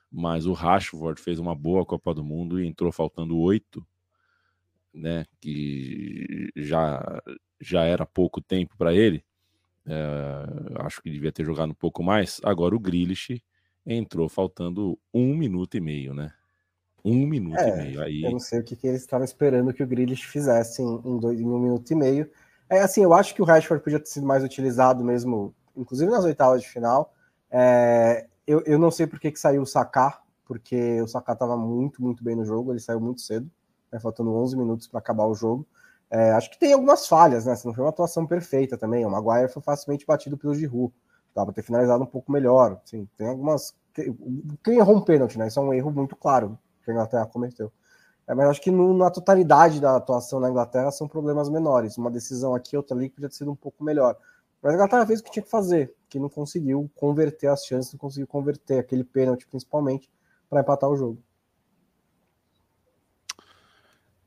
[0.09, 3.85] Mas o Rashford fez uma boa Copa do Mundo e entrou faltando oito,
[4.93, 5.25] né?
[5.41, 7.21] Que já
[7.59, 9.21] já era pouco tempo para ele.
[9.85, 12.39] É, acho que devia ter jogado um pouco mais.
[12.41, 13.43] Agora o Grealish
[13.85, 16.31] entrou faltando um minuto e meio, né?
[17.07, 18.01] Um minuto é, e meio.
[18.01, 18.23] Aí...
[18.23, 21.17] Eu não sei o que, que eles estavam esperando que o Grealish fizesse em, em,
[21.17, 22.29] dois, em um minuto e meio.
[22.69, 26.25] É assim, eu acho que o Rashford podia ter sido mais utilizado mesmo, inclusive nas
[26.25, 27.13] oitavas de final.
[27.49, 31.55] É, eu, eu não sei por que, que saiu o Saká, porque o Saká estava
[31.55, 33.49] muito, muito bem no jogo, ele saiu muito cedo,
[33.91, 35.65] né, faltando 11 minutos para acabar o jogo.
[36.09, 37.53] É, acho que tem algumas falhas, né?
[37.65, 39.05] Não foi uma atuação perfeita também.
[39.05, 40.93] O Maguire foi facilmente batido pelo Giroud.
[41.35, 42.79] Dava para ter finalizado um pouco melhor.
[42.83, 43.75] Assim, tem algumas.
[44.63, 45.47] Quem errou um pênalti, né?
[45.47, 46.57] Isso é um erro muito claro
[46.87, 47.71] que a Inglaterra cometeu.
[48.27, 51.97] É, mas acho que no, na totalidade da atuação na Inglaterra são problemas menores.
[51.97, 54.17] Uma decisão aqui, outra ali, que podia ter sido um pouco melhor.
[54.61, 57.93] Mas a Inglaterra fez o que tinha que fazer, que não conseguiu converter as chances,
[57.93, 60.09] não conseguiu converter aquele pênalti, principalmente,
[60.49, 61.21] para empatar o jogo.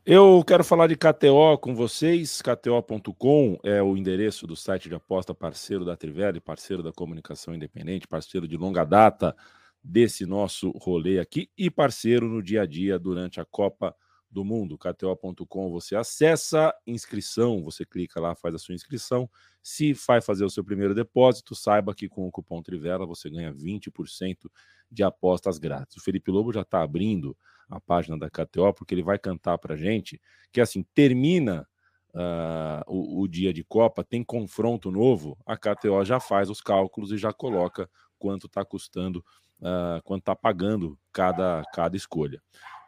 [0.06, 2.40] Eu quero falar de KTO com vocês.
[2.40, 8.08] KTO.com é o endereço do site de aposta parceiro da Trivela, parceiro da comunicação independente,
[8.08, 9.36] parceiro de longa data
[9.82, 13.94] desse nosso rolê aqui e parceiro no dia a dia durante a Copa
[14.30, 14.78] do Mundo.
[14.78, 19.28] KTO.com você acessa inscrição, você clica lá, faz a sua inscrição.
[19.62, 23.52] Se vai fazer o seu primeiro depósito, saiba que com o cupom Trivela você ganha
[23.52, 24.50] 20%
[24.90, 25.96] de apostas grátis.
[25.96, 27.36] O Felipe Lobo já está abrindo
[27.68, 30.20] a página da KTO porque ele vai cantar para gente
[30.52, 31.66] que assim termina
[32.14, 37.12] uh, o, o dia de Copa, tem confronto novo, a KTO já faz os cálculos
[37.12, 39.24] e já coloca quanto está custando
[39.60, 42.42] uh, quanto está pagando cada, cada escolha.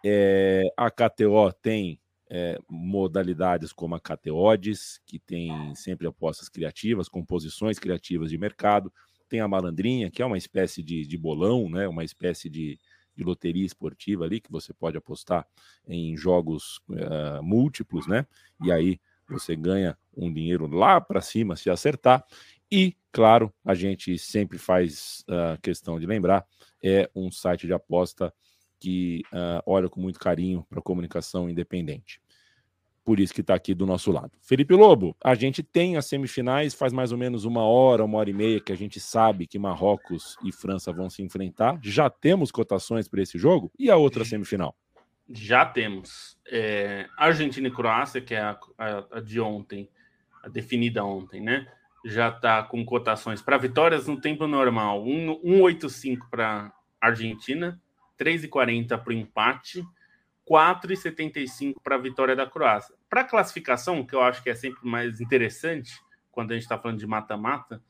[0.04, 7.78] É, a KTO tem é, modalidades como a KTOdes, que tem sempre apostas criativas, composições
[7.78, 8.92] criativas de mercado.
[9.28, 11.86] Tem a malandrinha, que é uma espécie de, de bolão, né?
[11.86, 12.78] uma espécie de,
[13.14, 15.46] de loteria esportiva ali, que você pode apostar
[15.86, 18.26] em jogos uh, múltiplos, né?
[18.62, 18.98] E aí
[19.28, 22.24] você ganha um dinheiro lá para cima se acertar.
[22.72, 26.42] E, claro, a gente sempre faz uh, questão de lembrar,
[26.82, 28.32] é um site de aposta
[28.80, 32.18] que uh, olha com muito carinho para a comunicação independente.
[33.04, 34.30] Por isso que está aqui do nosso lado.
[34.40, 38.30] Felipe Lobo, a gente tem as semifinais, faz mais ou menos uma hora, uma hora
[38.30, 41.78] e meia que a gente sabe que Marrocos e França vão se enfrentar.
[41.82, 43.70] Já temos cotações para esse jogo?
[43.78, 44.74] E a outra semifinal?
[45.28, 46.38] Já temos.
[46.50, 49.90] É, Argentina e Croácia, que é a, a, a de ontem,
[50.42, 51.70] a definida ontem, né?
[52.04, 57.80] Já está com cotações para vitórias no tempo normal: 1,85 para Argentina,
[58.18, 59.84] 3,40 para o empate,
[60.48, 62.94] 4,75 para a vitória da Croácia.
[63.08, 65.92] Para a classificação, que eu acho que é sempre mais interessante
[66.30, 67.82] quando a gente está falando de mata-mata,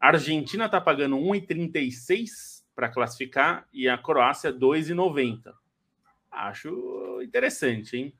[0.00, 5.52] a Argentina está pagando 1,36 para classificar e a Croácia 2,90.
[6.30, 8.14] Acho interessante, hein?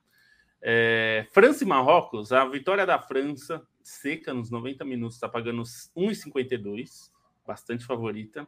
[0.61, 7.11] É, França e Marrocos, a vitória da França, seca nos 90 minutos, está pagando 1,52,
[7.45, 8.47] bastante favorita.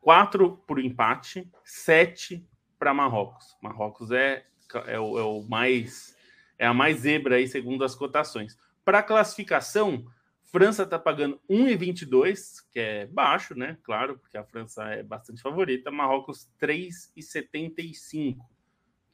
[0.00, 2.44] 4 para o empate, 7
[2.78, 3.56] para Marrocos.
[3.62, 4.44] Marrocos é
[4.86, 6.16] é o, é o mais
[6.58, 8.56] é a mais zebra aí segundo as cotações.
[8.84, 10.06] Para classificação,
[10.42, 13.78] França está pagando 1,22, que é baixo, né?
[13.82, 15.90] Claro, porque a França é bastante favorita.
[15.90, 18.38] Marrocos 3,75,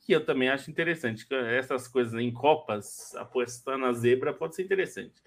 [0.08, 1.26] que eu também acho interessante.
[1.30, 5.22] Essas coisas em Copas, apostar na zebra pode ser interessante.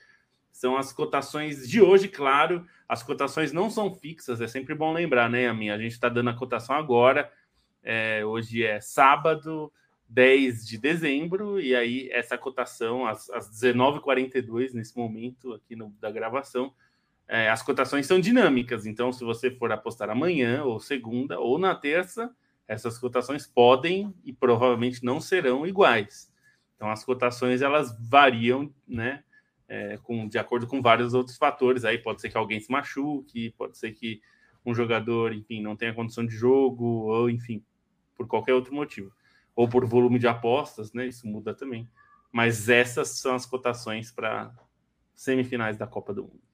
[0.51, 2.65] São as cotações de hoje, claro.
[2.89, 5.75] As cotações não são fixas, é sempre bom lembrar, né, a minha?
[5.75, 7.32] A gente está dando a cotação agora.
[7.84, 9.71] É, hoje é sábado,
[10.09, 16.09] 10 de dezembro, e aí essa cotação, às, às 19h42, nesse momento aqui no, da
[16.09, 16.73] gravação,
[17.27, 21.75] é, as cotações são dinâmicas, então se você for apostar amanhã, ou segunda, ou na
[21.75, 22.36] terça,
[22.68, 26.32] essas cotações podem e provavelmente não serão iguais.
[26.76, 29.24] Então as cotações elas variam, né?
[29.68, 31.86] É, com, de acordo com vários outros fatores.
[31.86, 34.22] Aí pode ser que alguém se machuque, pode ser que
[34.66, 37.64] um jogador, enfim, não tenha condição de jogo, ou enfim,
[38.16, 39.12] por qualquer outro motivo
[39.55, 41.07] ou por volume de apostas, né?
[41.07, 41.89] Isso muda também.
[42.32, 44.53] Mas essas são as cotações para
[45.14, 46.50] semifinais da Copa do Mundo.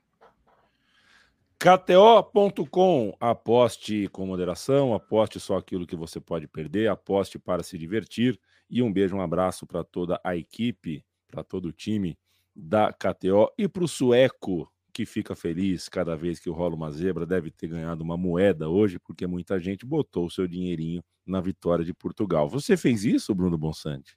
[1.60, 8.40] KTO.com, aposte com moderação, aposte só aquilo que você pode perder, aposte para se divertir.
[8.70, 12.16] E um beijo, um abraço para toda a equipe, para todo o time
[12.56, 17.26] da KTO e para o Sueco, que fica feliz cada vez que rola uma zebra,
[17.26, 21.84] deve ter ganhado uma moeda hoje, porque muita gente botou o seu dinheirinho na vitória
[21.84, 22.48] de Portugal.
[22.50, 24.16] Você fez isso, Bruno Bonsante?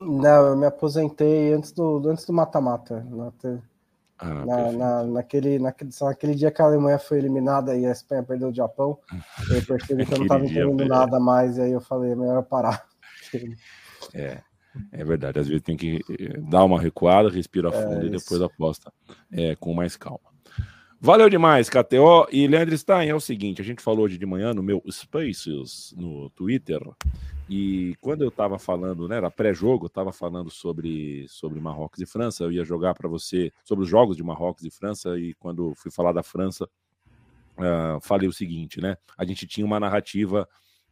[0.00, 3.06] Não, eu me aposentei antes do antes do mata-mata.
[4.20, 8.22] Ah, na, na, naquele, naquele, naquele dia que a Alemanha foi eliminada e a Espanha
[8.22, 8.98] perdeu o Japão,
[9.50, 12.42] eu percebi que eu não estava entendendo nada mais, e aí eu falei, é melhor
[12.42, 12.86] parar.
[14.14, 14.40] É.
[14.92, 18.40] É verdade, às vezes tem que eh, dar uma recuada, respira fundo é e depois
[18.40, 18.92] aposta
[19.32, 20.29] é, com mais calma.
[21.02, 22.28] Valeu demais, KTO.
[22.30, 25.94] E Leandro Stein, é o seguinte: a gente falou hoje de manhã no meu Spaces
[25.96, 26.78] no Twitter.
[27.48, 32.44] E quando eu estava falando, né, era pré-jogo, estava falando sobre, sobre Marrocos e França.
[32.44, 35.18] Eu ia jogar para você sobre os jogos de Marrocos e França.
[35.18, 36.68] E quando fui falar da França,
[37.56, 38.98] uh, falei o seguinte, né?
[39.16, 40.46] A gente tinha uma narrativa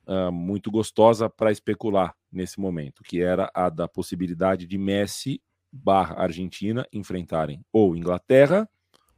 [0.06, 5.38] uh, muito gostosa para especular nesse momento, que era a da possibilidade de Messi
[5.70, 8.66] barra Argentina enfrentarem ou Inglaterra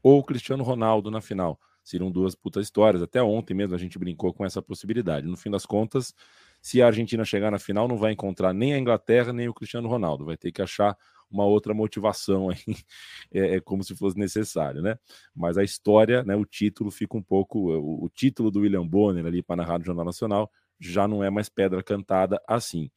[0.02, 1.58] ou Cristiano Ronaldo na final.
[1.82, 3.02] Seriam duas putas histórias.
[3.02, 5.26] Até ontem mesmo a gente brincou com essa possibilidade.
[5.26, 6.14] No fim das contas,
[6.60, 9.88] se a Argentina chegar na final, não vai encontrar nem a Inglaterra nem o Cristiano
[9.88, 10.24] Ronaldo.
[10.24, 10.96] Vai ter que achar
[11.30, 12.56] uma outra motivação aí,
[13.32, 14.98] é, é, como se fosse necessário, né?
[15.34, 17.70] Mas a história, né, o título fica um pouco.
[17.70, 21.30] O, o título do William Bonner ali para narrar no Jornal Nacional já não é
[21.30, 22.90] mais pedra cantada assim.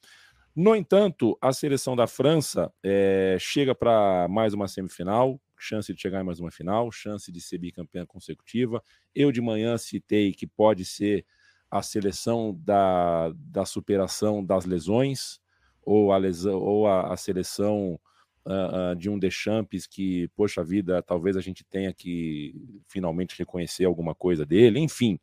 [0.56, 6.22] No entanto, a seleção da França é, chega para mais uma semifinal, chance de chegar
[6.22, 8.84] em mais uma final, chance de ser bicampeã consecutiva.
[9.14, 11.26] Eu de manhã citei que pode ser
[11.70, 15.40] a seleção da, da superação das lesões,
[15.82, 18.00] ou a, lesão, ou a, a seleção
[18.46, 22.54] uh, uh, de um Deschamps que, poxa vida, talvez a gente tenha que
[22.88, 25.20] finalmente reconhecer alguma coisa dele, enfim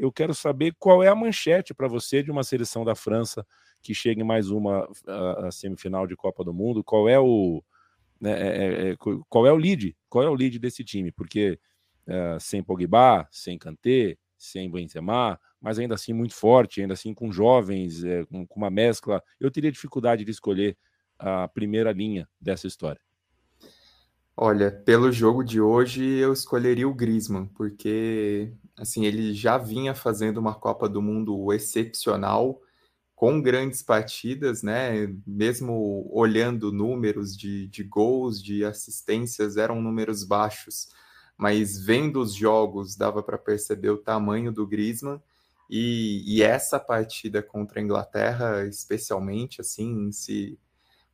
[0.00, 3.46] eu quero saber qual é a manchete para você de uma seleção da França
[3.82, 4.88] que chegue mais uma
[5.46, 6.82] a semifinal de Copa do Mundo.
[6.82, 7.62] Qual é o
[8.22, 8.96] é, é, é
[9.28, 9.96] qual é o lead?
[10.08, 11.10] Qual é o lead desse time?
[11.10, 11.58] Porque
[12.06, 17.30] é, sem Pogba, sem Kanté, sem Benzema, mas ainda assim muito forte, ainda assim com
[17.30, 20.76] jovens, é, com, com uma mescla, eu teria dificuldade de escolher
[21.18, 23.00] a primeira linha dessa história.
[24.36, 30.38] Olha, pelo jogo de hoje eu escolheria o Griezmann, porque assim, ele já vinha fazendo
[30.38, 32.58] uma Copa do Mundo excepcional,
[33.20, 35.14] com grandes partidas, né?
[35.26, 40.88] Mesmo olhando números de, de gols, de assistências, eram números baixos,
[41.36, 45.20] mas vendo os jogos dava para perceber o tamanho do Griezmann.
[45.68, 50.58] E, e, essa partida contra a Inglaterra, especialmente, assim, se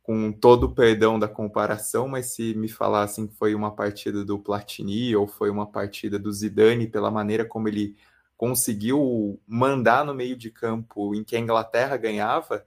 [0.01, 4.39] com todo o perdão da comparação, mas se me falassem que foi uma partida do
[4.39, 7.97] Platini ou foi uma partida do Zidane, pela maneira como ele
[8.37, 12.63] conseguiu mandar no meio de campo em que a Inglaterra ganhava,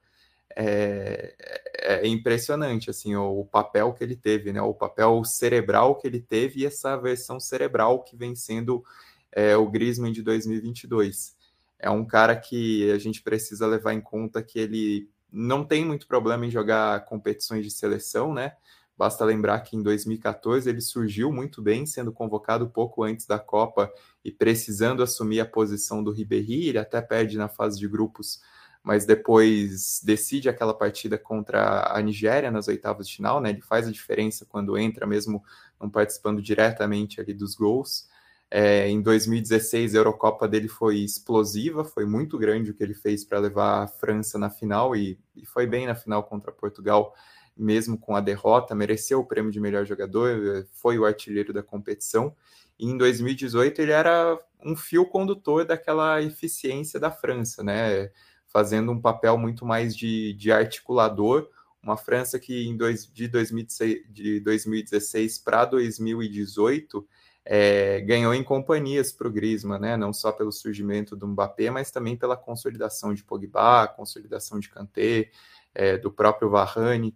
[0.57, 1.35] é,
[1.79, 4.61] é, é impressionante assim o, papel que ele teve, né?
[4.61, 8.85] O papel cerebral que ele teve e essa versão cerebral que vem sendo
[9.31, 11.37] é, o Griezmann de 2022.
[11.79, 16.09] É um cara que a gente precisa levar em conta que ele não tem muito
[16.09, 18.55] problema em jogar competições de seleção, né?
[19.01, 23.91] Basta lembrar que em 2014 ele surgiu muito bem, sendo convocado pouco antes da Copa
[24.23, 28.43] e precisando assumir a posição do Ribéry, ele até perde na fase de grupos,
[28.83, 33.49] mas depois decide aquela partida contra a Nigéria nas oitavas de final, né?
[33.49, 35.43] Ele faz a diferença quando entra, mesmo
[35.81, 38.07] não participando diretamente ali dos gols.
[38.51, 43.25] É, em 2016, a Eurocopa dele foi explosiva, foi muito grande o que ele fez
[43.25, 47.15] para levar a França na final e, e, foi bem na final contra Portugal,
[47.61, 52.35] mesmo com a derrota, mereceu o prêmio de melhor jogador, foi o artilheiro da competição.
[52.79, 58.11] E em 2018 ele era um fio condutor daquela eficiência da França, né?
[58.47, 61.49] Fazendo um papel muito mais de, de articulador.
[61.83, 67.07] Uma França que em dois, de, 2016, de 2016 para 2018
[67.45, 69.97] é, ganhou em companhias para o Griezmann, né?
[69.97, 75.31] Não só pelo surgimento do Mbappé, mas também pela consolidação de Pogba, consolidação de Kanté,
[75.75, 77.15] é, do próprio Varane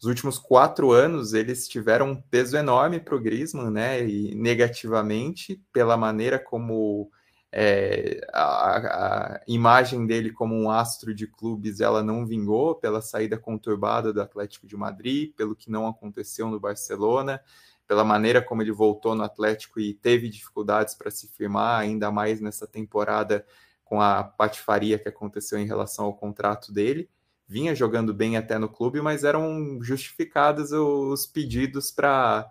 [0.00, 4.06] os últimos quatro anos eles tiveram um peso enorme para o Griezmann, né?
[4.08, 7.10] E negativamente pela maneira como
[7.50, 13.36] é, a, a, imagem dele como um astro de clubes ela não vingou pela saída
[13.38, 17.40] conturbada do Atlético de Madrid, pelo que não aconteceu no Barcelona,
[17.86, 22.40] pela maneira como ele voltou no Atlético e teve dificuldades para se firmar, ainda mais
[22.40, 23.44] nessa temporada
[23.82, 27.08] com a patifaria que aconteceu em relação ao contrato dele
[27.48, 32.46] vinha jogando bem até no clube, mas eram justificados os pedidos para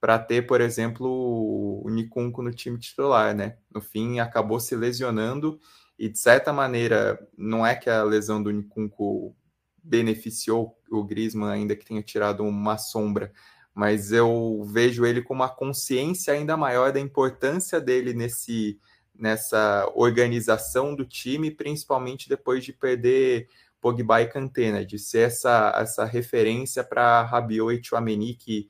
[0.00, 3.56] para ter, por exemplo, o Nicunco no time titular, né?
[3.74, 5.58] No fim, acabou se lesionando
[5.98, 9.34] e, de certa maneira, não é que a lesão do Nicunco
[9.82, 13.32] beneficiou o Griezmann, ainda que tenha tirado uma sombra,
[13.74, 18.78] mas eu vejo ele com uma consciência ainda maior da importância dele nesse
[19.18, 23.48] nessa organização do time, principalmente depois de perder
[23.80, 24.84] Pogba e Kanté, né?
[24.84, 28.68] De ser essa, essa referência para Rabiot e Chouameni, que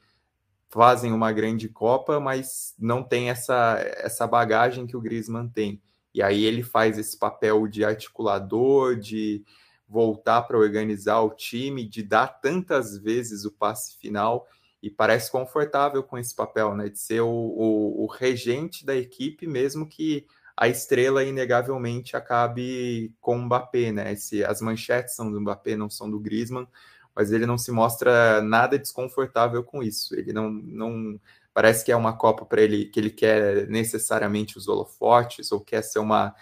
[0.68, 5.80] fazem uma grande Copa, mas não tem essa, essa bagagem que o Griezmann tem.
[6.14, 9.44] E aí ele faz esse papel de articulador, de
[9.88, 14.46] voltar para organizar o time, de dar tantas vezes o passe final
[14.82, 16.88] e parece confortável com esse papel, né?
[16.88, 20.26] De ser o, o, o regente da equipe, mesmo que
[20.60, 24.16] a estrela inegavelmente acabe com o Mbappé, né?
[24.16, 26.66] Se as manchetes são do Mbappé, não são do Griezmann,
[27.14, 30.16] mas ele não se mostra nada desconfortável com isso.
[30.16, 31.20] Ele não, não
[31.54, 35.80] parece que é uma Copa para ele que ele quer necessariamente os holofotes ou quer
[35.82, 36.34] ser uma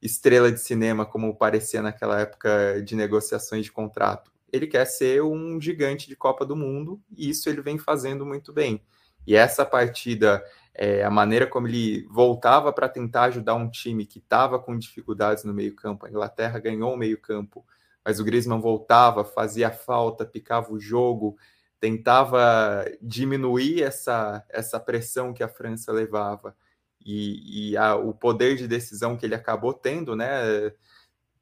[0.00, 4.30] estrela de cinema como parecia naquela época de negociações de contrato.
[4.52, 8.52] Ele quer ser um gigante de Copa do Mundo e isso ele vem fazendo muito
[8.52, 8.80] bem.
[9.26, 10.44] E essa partida
[10.74, 15.44] é, a maneira como ele voltava para tentar ajudar um time que estava com dificuldades
[15.44, 16.04] no meio-campo.
[16.04, 17.64] A Inglaterra ganhou o meio-campo,
[18.04, 21.36] mas o Griezmann voltava, fazia falta, picava o jogo,
[21.78, 26.56] tentava diminuir essa, essa pressão que a França levava.
[27.04, 30.72] E, e a, o poder de decisão que ele acabou tendo, né?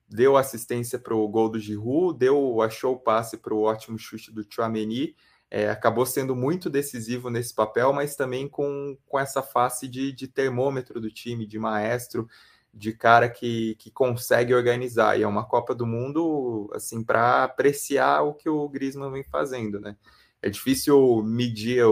[0.08, 4.30] Deu assistência para o gol do Giroud, deu, achou o passe para o ótimo chute
[4.30, 5.16] do Chouameni,
[5.54, 10.26] é, acabou sendo muito decisivo nesse papel, mas também com, com essa face de, de
[10.26, 12.26] termômetro do time, de maestro,
[12.72, 15.20] de cara que, que consegue organizar.
[15.20, 19.78] E é uma Copa do Mundo assim para apreciar o que o Griezmann vem fazendo,
[19.78, 19.94] né?
[20.40, 21.84] É difícil medir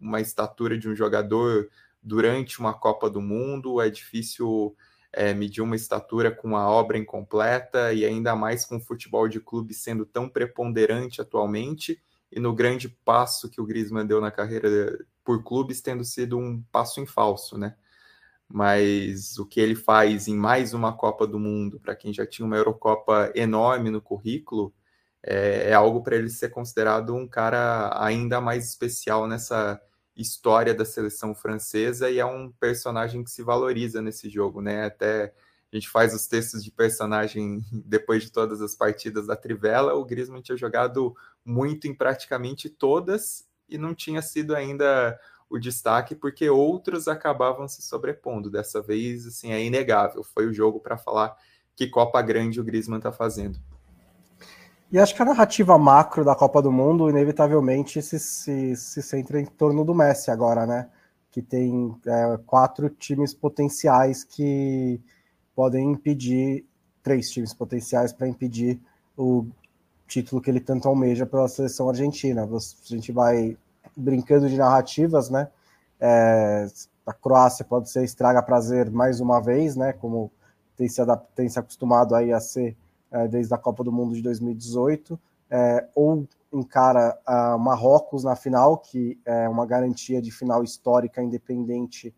[0.00, 1.68] uma estatura de um jogador
[2.02, 4.74] durante uma Copa do Mundo, é difícil
[5.12, 9.38] é, medir uma estatura com uma obra incompleta e ainda mais com o futebol de
[9.38, 12.00] clube sendo tão preponderante atualmente
[12.32, 16.62] e no grande passo que o Griezmann deu na carreira por clubes, tendo sido um
[16.72, 17.76] passo em falso, né?
[18.48, 22.46] Mas o que ele faz em mais uma Copa do Mundo, para quem já tinha
[22.46, 24.74] uma Eurocopa enorme no currículo,
[25.22, 29.80] é, é algo para ele ser considerado um cara ainda mais especial nessa
[30.16, 34.84] história da seleção francesa e é um personagem que se valoriza nesse jogo, né?
[34.86, 35.32] Até
[35.72, 40.04] a gente faz os textos de personagem depois de todas as partidas da Trivela, o
[40.04, 45.18] Griezmann tinha jogado muito em praticamente todas e não tinha sido ainda
[45.48, 48.50] o destaque porque outros acabavam se sobrepondo.
[48.50, 50.22] Dessa vez, assim, é inegável.
[50.22, 51.36] Foi o jogo para falar
[51.74, 53.58] que Copa Grande o Griezmann está fazendo.
[54.90, 59.40] E acho que a narrativa macro da Copa do Mundo, inevitavelmente, se, se, se centra
[59.40, 60.90] em torno do Messi agora, né?
[61.30, 65.00] Que tem é, quatro times potenciais que
[65.54, 66.64] podem impedir
[67.02, 68.80] três times potenciais para impedir
[69.16, 69.46] o
[70.06, 72.44] título que ele tanto almeja pela seleção argentina.
[72.44, 73.56] A gente vai
[73.96, 75.48] brincando de narrativas, né?
[76.00, 76.66] É,
[77.06, 79.92] a Croácia pode ser estraga prazer mais uma vez, né?
[79.92, 80.30] Como
[80.76, 81.00] tem se,
[81.34, 82.76] tem se acostumado aí a ser
[83.10, 85.18] é, desde a Copa do Mundo de 2018,
[85.50, 92.14] é, ou encara a Marrocos na final, que é uma garantia de final histórica independente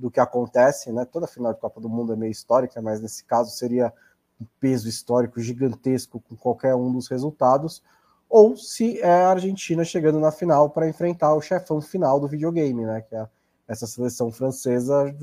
[0.00, 1.04] do que acontece, né?
[1.04, 3.92] Toda final de Copa do Mundo é meio histórica, mas nesse caso seria
[4.40, 7.82] um peso histórico gigantesco com qualquer um dos resultados,
[8.28, 12.84] ou se é a Argentina chegando na final para enfrentar o chefão final do videogame,
[12.86, 13.02] né?
[13.02, 13.28] Que é,
[13.68, 15.14] essa seleção francesa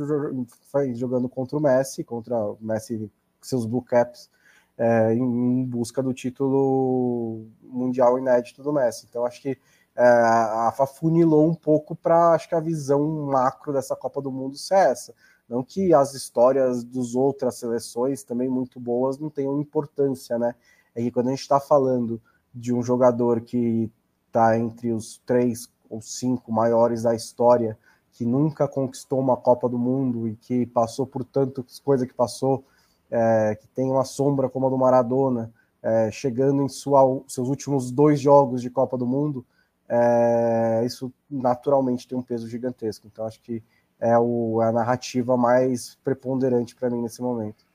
[0.93, 3.11] jogando contra o Messi, contra o Messi,
[3.41, 4.29] seus Blue Caps,
[4.77, 9.07] é, em, busca do título mundial inédito do Messi.
[9.09, 9.57] Então, acho que
[9.97, 14.31] é, a AFA funilou um pouco para acho que a visão macro dessa Copa do
[14.31, 15.13] Mundo ser essa.
[15.49, 20.53] Não que as histórias dos outras seleções, também muito boas, não tenham importância, né?
[20.93, 22.21] É que quando a gente está falando
[22.53, 23.91] de um jogador que
[24.27, 27.75] está entre os três ou cinco maiores da história,
[28.11, 32.63] que nunca conquistou uma Copa do Mundo e que passou por tantas coisas que passou,
[33.09, 37.89] é, que tem uma sombra como a do Maradona, é, chegando em sua, seus últimos
[37.89, 39.43] dois jogos de Copa do Mundo,
[39.89, 43.07] é, isso naturalmente tem um peso gigantesco.
[43.07, 43.63] Então, acho que
[43.99, 47.65] é, o, é a narrativa mais preponderante para mim nesse momento.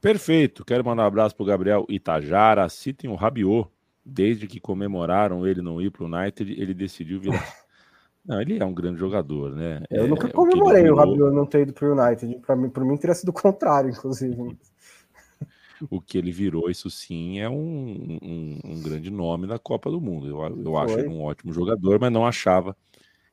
[0.00, 0.64] Perfeito.
[0.64, 2.68] Quero mandar um abraço para o Gabriel Itajara.
[2.68, 3.70] Citem o Rabiot
[4.04, 7.42] desde que comemoraram ele não ir para o United, ele decidiu virar.
[8.26, 9.82] Não, ele é um grande jogador, né?
[9.90, 10.96] Eu é, nunca comemorei o, virou...
[10.96, 12.40] o Rabiot não ter ido para o United.
[12.40, 14.56] Para mim, mim teria sido o contrário, inclusive.
[15.90, 20.00] O que ele virou, isso sim, é um, um, um grande nome na Copa do
[20.00, 20.26] Mundo.
[20.26, 22.76] Eu, eu acho ele um ótimo jogador, mas não achava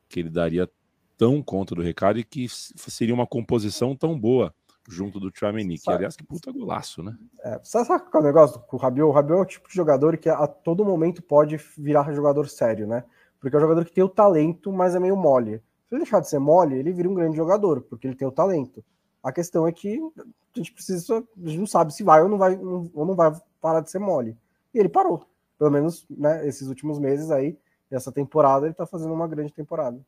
[0.08, 0.68] que ele daria
[1.16, 4.54] tão conta do recado e que seria uma composição tão boa
[4.88, 7.16] junto do Tchouameni, que aliás que puta golaço, né?
[7.44, 9.08] É, sabe, sabe qual é o negócio com o Rabiot?
[9.08, 12.86] O Rabiot é o tipo de jogador que a todo momento pode virar jogador sério,
[12.86, 13.04] né?
[13.40, 15.62] Porque é um jogador que tem o talento, mas é meio mole.
[15.88, 18.32] Se ele deixar de ser mole, ele vira um grande jogador, porque ele tem o
[18.32, 18.84] talento.
[19.22, 22.38] A questão é que a gente precisa, a gente não sabe se vai ou não
[22.38, 24.36] vai, ou não vai parar de ser mole.
[24.74, 25.24] E ele parou.
[25.58, 27.56] Pelo menos, né, esses últimos meses aí,
[27.90, 30.00] essa temporada, ele tá fazendo uma grande temporada.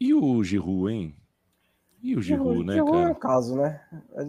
[0.00, 1.14] E o Giroud, hein?
[2.02, 3.08] E o Giroud, né, Giroud cara?
[3.08, 3.80] é um caso, né?
[4.14, 4.28] É,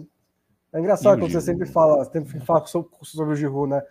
[0.74, 3.82] é engraçado quando você sempre fala, sempre fala sobre, sobre o Giroud, né?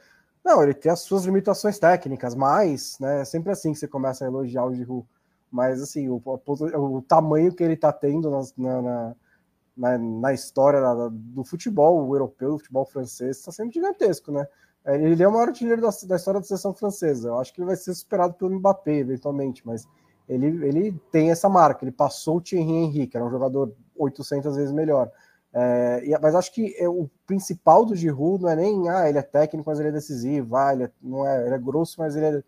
[0.46, 4.24] Não, ele tem as suas limitações técnicas, mas, né, é sempre assim que você começa
[4.24, 5.06] a elogiar o Giroud.
[5.52, 9.16] Mas, assim, o, o, tamanho que ele está tendo na, na,
[9.76, 14.46] na, na história da, do futebol europeu, do futebol francês, está sendo gigantesco, né?
[14.86, 17.30] É, ele é o maior artilheiro da, da história da seleção francesa.
[17.30, 19.88] Eu acho que ele vai ser superado pelo Mbappé, eventualmente, mas
[20.28, 24.56] ele, ele tem essa marca, ele passou o Thierry Henry, que era um jogador 800
[24.56, 25.12] vezes melhor.
[25.54, 29.22] É, mas acho que é, o principal do Giroud não é nem, ah, ele é
[29.22, 32.26] técnico, mas ele é decisivo, ah, ele é, não é, ele é grosso, mas ele
[32.26, 32.44] é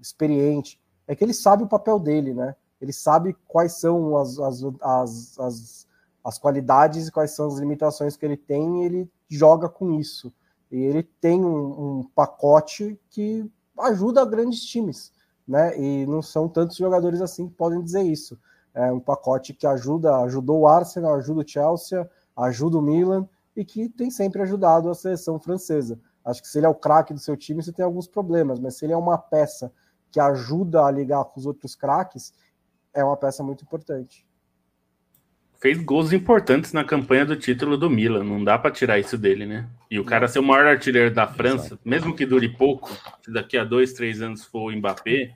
[0.00, 0.80] experiente.
[1.06, 2.54] É que ele sabe o papel dele, né?
[2.80, 5.86] Ele sabe quais são as, as, as, as,
[6.24, 10.32] as qualidades e quais são as limitações que ele tem e ele joga com isso.
[10.70, 15.12] E ele tem um, um pacote que ajuda grandes times
[15.46, 15.78] né?
[15.78, 18.38] E não são tantos jogadores assim que podem dizer isso.
[18.74, 23.64] É um pacote que ajuda, ajudou o Arsenal, ajuda o Chelsea, ajuda o Milan e
[23.64, 25.98] que tem sempre ajudado a seleção francesa.
[26.24, 28.76] Acho que se ele é o craque do seu time, você tem alguns problemas, mas
[28.76, 29.70] se ele é uma peça
[30.14, 32.32] que ajuda a ligar com os outros craques,
[32.94, 34.24] é uma peça muito importante
[35.64, 38.22] fez gols importantes na campanha do título do Milan.
[38.22, 39.66] Não dá para tirar isso dele, né?
[39.90, 43.56] E o cara ser o maior artilheiro da França, mesmo que dure pouco, se daqui
[43.56, 45.34] a dois, três anos for o Mbappé,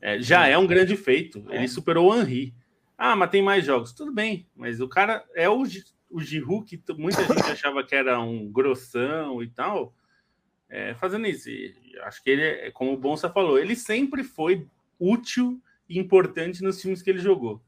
[0.00, 1.44] é, já é um grande feito.
[1.50, 2.54] Ele superou o Henry.
[2.96, 3.92] Ah, mas tem mais jogos.
[3.92, 5.64] Tudo bem, mas o cara é o,
[6.10, 9.92] o Giroud, que muita gente achava que era um grossão e tal,
[10.68, 11.48] é, fazendo isso.
[11.48, 14.66] E acho que ele, é, como o Bonsa falou, ele sempre foi
[14.98, 17.62] útil e importante nos times que ele jogou.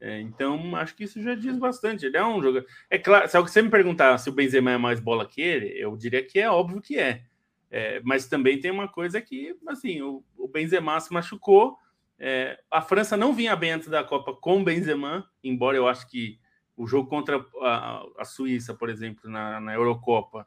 [0.00, 2.06] É, então, acho que isso já diz bastante.
[2.06, 2.68] Ele é um jogador.
[2.88, 5.96] É claro, se você me perguntar se o Benzema é mais bola que ele, eu
[5.96, 7.24] diria que é óbvio que é.
[7.70, 11.76] é mas também tem uma coisa que, assim, o, o Benzema se machucou.
[12.18, 16.08] É, a França não vinha bem antes da Copa com o Benzema, embora eu acho
[16.08, 16.38] que
[16.76, 20.46] o jogo contra a, a Suíça, por exemplo, na, na Eurocopa,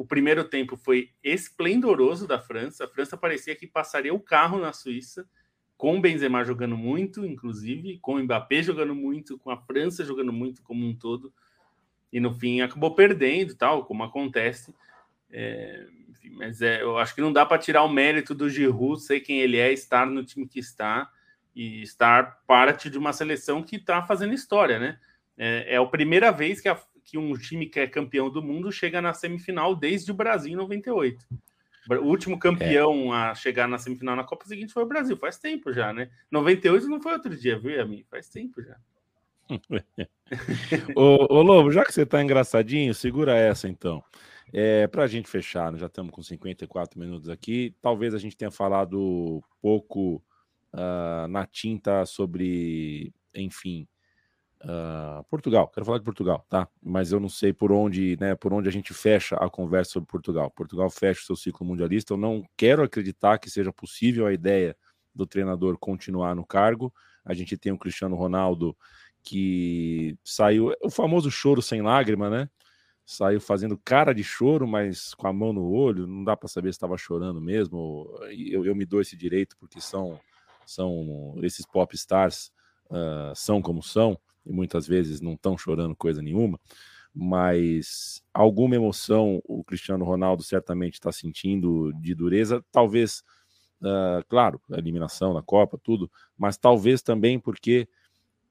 [0.00, 2.86] o primeiro tempo foi esplendoroso da França.
[2.86, 5.28] A França parecia que passaria o carro na Suíça
[5.76, 10.32] com o Benzema jogando muito, inclusive, com o Mbappé jogando muito, com a França jogando
[10.32, 11.30] muito como um todo,
[12.10, 14.74] e no fim acabou perdendo, tal, como acontece.
[15.30, 19.02] É, enfim, mas é, eu acho que não dá para tirar o mérito do Giroud,
[19.02, 21.10] ser quem ele é, estar no time que está
[21.54, 24.98] e estar parte de uma seleção que está fazendo história, né?
[25.36, 26.78] É, é a primeira vez que, a,
[27.10, 30.56] que um time que é campeão do mundo chega na semifinal desde o Brasil em
[30.56, 31.26] 98.
[31.88, 33.30] O último campeão é.
[33.30, 36.08] a chegar na semifinal na Copa seguinte foi o Brasil, faz tempo já, né?
[36.30, 38.04] 98 não foi outro dia, viu, mim?
[38.08, 38.76] Faz tempo já.
[40.94, 44.04] ô, ô, Lobo, já que você tá engraçadinho, segura essa então.
[44.52, 47.74] É, para a gente fechar, já estamos com 54 minutos aqui.
[47.82, 50.22] Talvez a gente tenha falado pouco
[50.72, 53.88] uh, na tinta sobre, enfim,
[54.62, 56.68] Uh, Portugal, quero falar de Portugal, tá?
[56.82, 60.06] Mas eu não sei por onde, né, por onde a gente fecha a conversa sobre
[60.06, 60.50] Portugal.
[60.50, 62.12] Portugal fecha o seu ciclo mundialista.
[62.12, 64.76] Eu não quero acreditar que seja possível a ideia
[65.14, 66.92] do treinador continuar no cargo.
[67.24, 68.76] A gente tem o Cristiano Ronaldo
[69.22, 72.48] que saiu, o famoso choro sem lágrima, né?
[73.04, 76.68] Saiu fazendo cara de choro, mas com a mão no olho, não dá para saber
[76.68, 78.14] se estava chorando mesmo.
[78.30, 80.20] Eu, eu, me dou esse direito porque são,
[80.66, 82.52] são esses pop stars
[82.90, 86.58] uh, são como são e muitas vezes não estão chorando coisa nenhuma.
[87.14, 93.24] Mas alguma emoção o Cristiano Ronaldo certamente está sentindo de dureza, talvez,
[93.82, 97.88] uh, claro, a eliminação na Copa, tudo, mas talvez também porque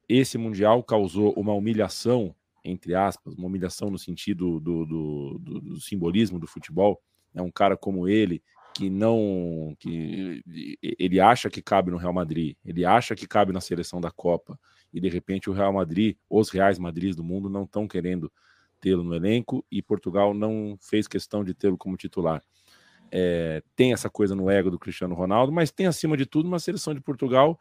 [0.10, 2.36] esse Mundial causou uma humilhação,
[2.66, 7.02] entre aspas, uma humilhação no sentido do, do, do, do simbolismo do futebol.
[7.34, 8.42] É um cara como ele,
[8.74, 9.76] que não.
[9.80, 10.44] que
[10.82, 14.60] ele acha que cabe no Real Madrid, ele acha que cabe na seleção da Copa,
[14.94, 18.32] e de repente o Real Madrid, os Reais Madrid do mundo, não estão querendo
[18.80, 22.42] tê-lo no elenco e Portugal não fez questão de tê-lo como titular.
[23.12, 26.60] É, tem essa coisa no ego do Cristiano Ronaldo, mas tem acima de tudo uma
[26.60, 27.60] seleção de Portugal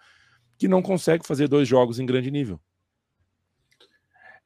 [0.59, 2.61] que não consegue fazer dois jogos em grande nível.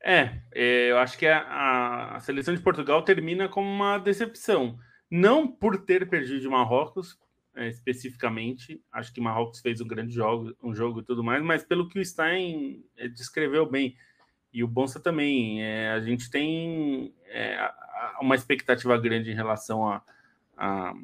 [0.04, 4.78] É, é eu acho que a, a, seleção de Portugal termina como uma decepção.
[5.14, 7.18] Não por ter perdido de Marrocos,
[7.54, 8.82] é, especificamente.
[8.90, 11.98] Acho que Marrocos fez um grande jogo, um jogo e tudo mais, mas pelo que
[11.98, 13.94] o Stein é, descreveu bem.
[14.54, 15.62] E o Bonsa também.
[15.62, 17.58] É, a gente tem é,
[18.22, 20.02] uma expectativa grande em relação a,
[20.56, 20.94] a,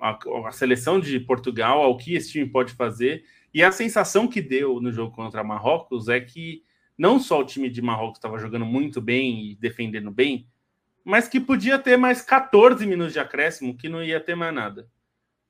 [0.00, 0.18] a,
[0.48, 3.26] a, seleção de Portugal, ao que esse time pode fazer.
[3.52, 6.64] E a sensação que deu no jogo contra Marrocos é que
[6.96, 10.48] não só o time de Marrocos estava jogando muito bem e defendendo bem,
[11.04, 14.88] mas que podia ter mais 14 minutos de acréscimo, que não ia ter mais nada.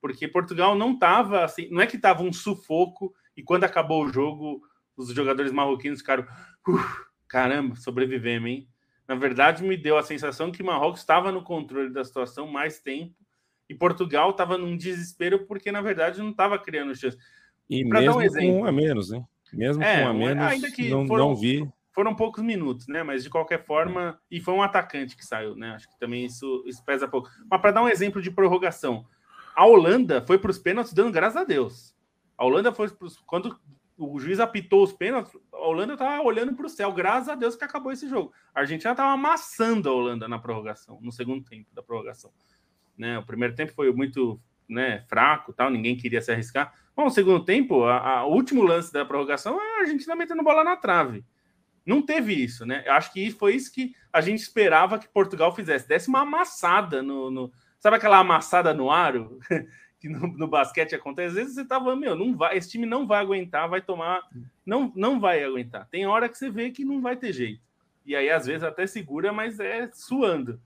[0.01, 4.13] Porque Portugal não estava assim, não é que estava um sufoco e quando acabou o
[4.13, 4.63] jogo,
[4.97, 6.27] os jogadores marroquinos ficaram,
[7.29, 8.69] caramba, sobrevivemos, hein?
[9.07, 13.15] Na verdade, me deu a sensação que Marrocos estava no controle da situação mais tempo
[13.69, 17.19] e Portugal estava num desespero porque, na verdade, não estava criando chance.
[17.69, 19.25] E pra mesmo um exemplo, com um a menos, né?
[19.53, 21.69] Mesmo é, com um a menos, ainda que não, foram, não vi.
[21.93, 23.03] Foram poucos minutos, né?
[23.03, 25.73] Mas de qualquer forma, e foi um atacante que saiu, né?
[25.73, 27.29] Acho que também isso, isso pesa pouco.
[27.51, 29.05] Mas para dar um exemplo de prorrogação,
[29.55, 31.95] a Holanda foi para os pênaltis dando graças a Deus.
[32.39, 33.59] A Holanda foi pros, quando
[33.99, 37.55] o juiz apitou os pênaltis, a Holanda estava olhando para o céu, graças a Deus
[37.55, 38.33] que acabou esse jogo.
[38.55, 42.33] A Argentina estava amassando a Holanda na prorrogação, no segundo tempo da prorrogação.
[42.97, 43.19] Né?
[43.19, 46.73] O primeiro tempo foi muito né, fraco, tal, ninguém queria se arriscar.
[46.97, 50.65] Bom, no segundo tempo, a, a, o último lance da prorrogação a Argentina metendo bola
[50.65, 51.25] na trave.
[51.85, 52.83] Não teve isso, né?
[52.87, 55.89] Eu acho que foi isso que a gente esperava que Portugal fizesse.
[55.89, 57.31] Desse uma amassada no.
[57.31, 59.39] no sabe aquela amassada no aro
[59.99, 61.29] que no, no, basquete acontece?
[61.29, 64.23] Às vezes você tava, meu, não vai, esse time não vai aguentar, vai tomar.
[64.65, 65.89] Não, não vai aguentar.
[65.89, 67.63] Tem hora que você vê que não vai ter jeito.
[68.05, 70.61] E aí, às vezes, até segura, mas é suando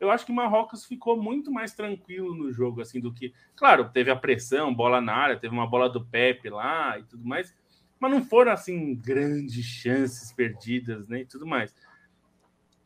[0.00, 3.34] eu acho que Marrocos ficou muito mais tranquilo no jogo, assim, do que.
[3.54, 7.28] Claro, teve a pressão, bola na área, teve uma bola do Pepe lá e tudo
[7.28, 7.54] mais,
[8.00, 11.74] mas não foram, assim, grandes chances perdidas, né, e tudo mais.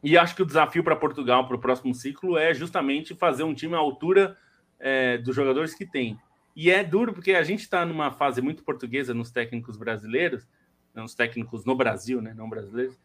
[0.02, 3.54] E acho que o desafio para Portugal para o próximo ciclo é justamente fazer um
[3.54, 4.36] time à altura
[4.78, 6.18] é, dos jogadores que tem.
[6.54, 10.46] E é duro porque a gente está numa fase muito portuguesa nos técnicos brasileiros,
[10.94, 12.98] nos técnicos no Brasil, né, não brasileiros,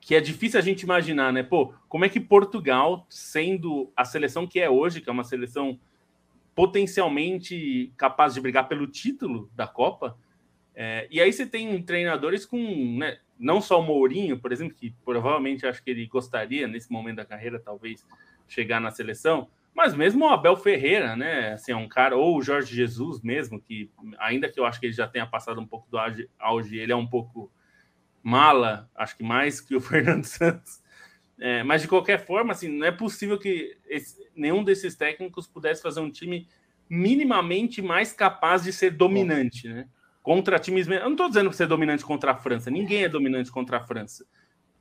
[0.00, 1.42] que é difícil a gente imaginar, né?
[1.42, 5.78] Pô, como é que Portugal, sendo a seleção que é hoje, que é uma seleção
[6.54, 10.18] potencialmente capaz de brigar pelo título da Copa,
[10.74, 12.58] é, e aí você tem treinadores com,
[12.98, 17.16] né, não só o Mourinho, por exemplo, que provavelmente acho que ele gostaria, nesse momento
[17.16, 18.06] da carreira, talvez,
[18.48, 22.42] chegar na seleção, mas mesmo o Abel Ferreira, né, assim, é um cara, ou o
[22.42, 25.90] Jorge Jesus mesmo, que ainda que eu acho que ele já tenha passado um pouco
[25.90, 25.98] do
[26.38, 27.50] auge, ele é um pouco
[28.22, 30.82] mala, acho que mais que o Fernando Santos.
[31.38, 35.82] É, mas de qualquer forma, assim, não é possível que esse, nenhum desses técnicos pudesse
[35.82, 36.46] fazer um time
[36.88, 39.88] minimamente mais capaz de ser dominante, né?
[40.22, 40.86] Contra times.
[40.86, 43.80] Eu não estou dizendo que ser dominante contra a França, ninguém é dominante contra a
[43.80, 44.24] França,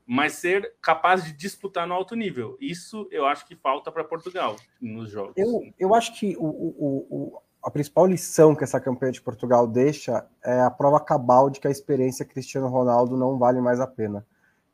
[0.06, 2.58] mas ser capaz de disputar no alto nível.
[2.60, 5.34] Isso eu acho que falta para Portugal nos jogos.
[5.36, 9.68] Eu, eu acho que o, o, o a principal lição que essa campanha de Portugal
[9.68, 13.86] deixa é a prova cabal de que a experiência Cristiano Ronaldo não vale mais a
[13.86, 14.26] pena.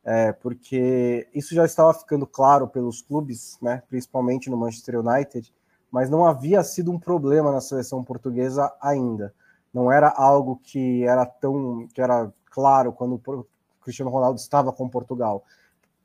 [0.04, 5.52] É, porque isso já estava ficando claro pelos clubes, né, principalmente no Manchester United,
[5.90, 9.34] mas não havia sido um problema na seleção portuguesa ainda.
[9.72, 13.46] Não era algo que era tão que era claro quando o
[13.82, 15.44] Cristiano Ronaldo estava com Portugal.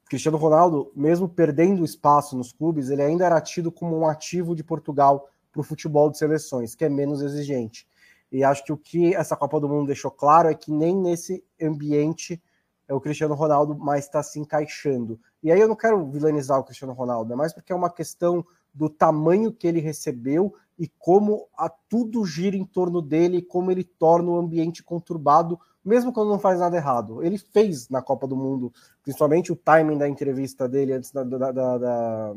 [0.06, 4.64] Cristiano Ronaldo, mesmo perdendo espaço nos clubes, ele ainda era tido como um ativo de
[4.64, 7.88] Portugal para o futebol de seleções, que é menos exigente.
[8.32, 11.44] E acho que o que essa Copa do Mundo deixou claro é que nem nesse
[11.62, 12.42] ambiente
[12.88, 15.20] é o Cristiano Ronaldo mais está se encaixando.
[15.42, 18.46] E aí eu não quero vilanizar o Cristiano Ronaldo, é mais porque é uma questão
[18.74, 23.84] do tamanho que ele recebeu e como a, tudo gira em torno dele, como ele
[23.84, 27.24] torna o ambiente conturbado, mesmo quando não faz nada errado.
[27.24, 31.52] Ele fez na Copa do Mundo, principalmente o timing da entrevista dele antes, da, da,
[31.52, 32.36] da, da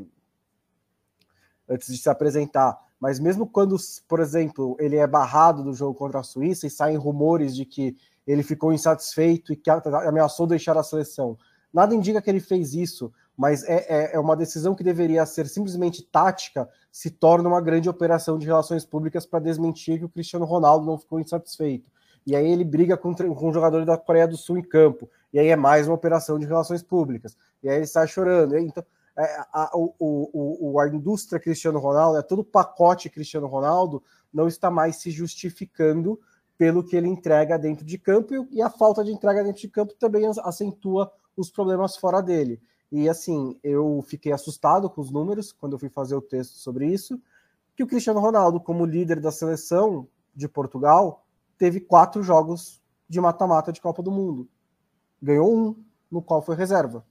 [1.68, 2.78] antes de se apresentar.
[3.00, 3.76] Mas mesmo quando,
[4.08, 7.96] por exemplo, ele é barrado do jogo contra a Suíça e saem rumores de que
[8.26, 11.38] ele ficou insatisfeito e que ameaçou deixar a seleção.
[11.72, 15.46] Nada indica que ele fez isso, mas é, é, é, uma decisão que deveria ser
[15.46, 20.46] simplesmente tática, se torna uma grande operação de relações públicas para desmentir que o Cristiano
[20.46, 21.90] Ronaldo não ficou insatisfeito.
[22.26, 25.38] E aí ele briga com, com um jogador da Coreia do Sul em campo, e
[25.38, 27.36] aí é mais uma operação de relações públicas.
[27.62, 28.56] E aí ele sai chorando.
[28.56, 28.84] Então,
[29.18, 29.94] é, a, o,
[30.72, 35.10] o, a indústria Cristiano Ronaldo, é todo o pacote Cristiano Ronaldo, não está mais se
[35.10, 36.18] justificando
[36.58, 39.94] pelo que ele entrega dentro de campo, e a falta de entrega dentro de campo
[39.98, 42.60] também acentua os problemas fora dele.
[42.90, 46.86] E assim, eu fiquei assustado com os números quando eu fui fazer o texto sobre
[46.86, 47.20] isso,
[47.74, 51.26] que o Cristiano Ronaldo, como líder da seleção de Portugal,
[51.58, 54.48] teve quatro jogos de mata-mata de Copa do Mundo.
[55.20, 57.04] Ganhou um, no qual foi reserva.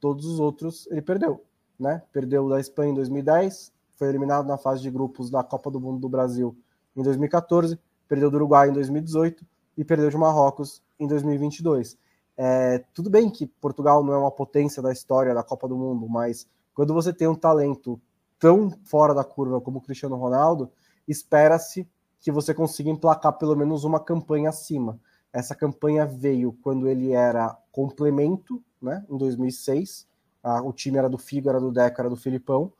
[0.00, 1.44] Todos os outros ele perdeu.
[1.78, 2.02] Né?
[2.12, 6.00] Perdeu da Espanha em 2010, foi eliminado na fase de grupos da Copa do Mundo
[6.00, 6.56] do Brasil
[6.96, 9.46] em 2014, perdeu do Uruguai em 2018
[9.76, 11.96] e perdeu de Marrocos em 2022.
[12.36, 16.08] É, tudo bem que Portugal não é uma potência da história da Copa do Mundo,
[16.08, 18.00] mas quando você tem um talento
[18.38, 20.70] tão fora da curva como o Cristiano Ronaldo,
[21.06, 21.86] espera-se
[22.20, 24.98] que você consiga emplacar pelo menos uma campanha acima.
[25.32, 30.06] Essa campanha veio quando ele era complemento, né, em 2006.
[30.42, 32.72] Ah, o time era do Figo, era do Deco, era do Filipão,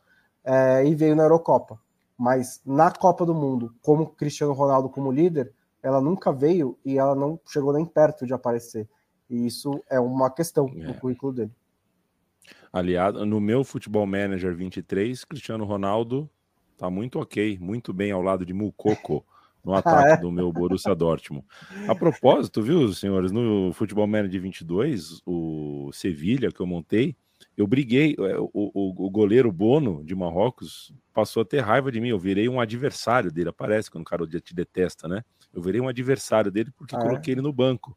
[0.43, 1.79] é, e veio na Eurocopa.
[2.17, 7.15] Mas na Copa do Mundo, como Cristiano Ronaldo como líder, ela nunca veio e ela
[7.15, 8.89] não chegou nem perto de aparecer.
[9.31, 10.89] E isso é uma questão é.
[10.89, 11.53] no currículo dele.
[12.73, 16.29] Aliado, no meu Futebol Manager 23, Cristiano Ronaldo
[16.77, 19.25] tá muito ok, muito bem ao lado de Mukoko
[19.65, 20.17] no ataque ah, é?
[20.17, 21.45] do meu Borussia Dortmund.
[21.87, 27.17] A propósito, viu, senhores, no Futebol Manager 22, o Sevilha que eu montei,
[27.57, 32.01] eu briguei, é, o, o, o, goleiro Bono de Marrocos passou a ter raiva de
[32.01, 35.23] mim, eu virei um adversário dele, aparece quando o cara te detesta, né?
[35.53, 37.03] Eu virei um adversário dele porque ah, é?
[37.03, 37.35] coloquei é?
[37.35, 37.97] ele no banco.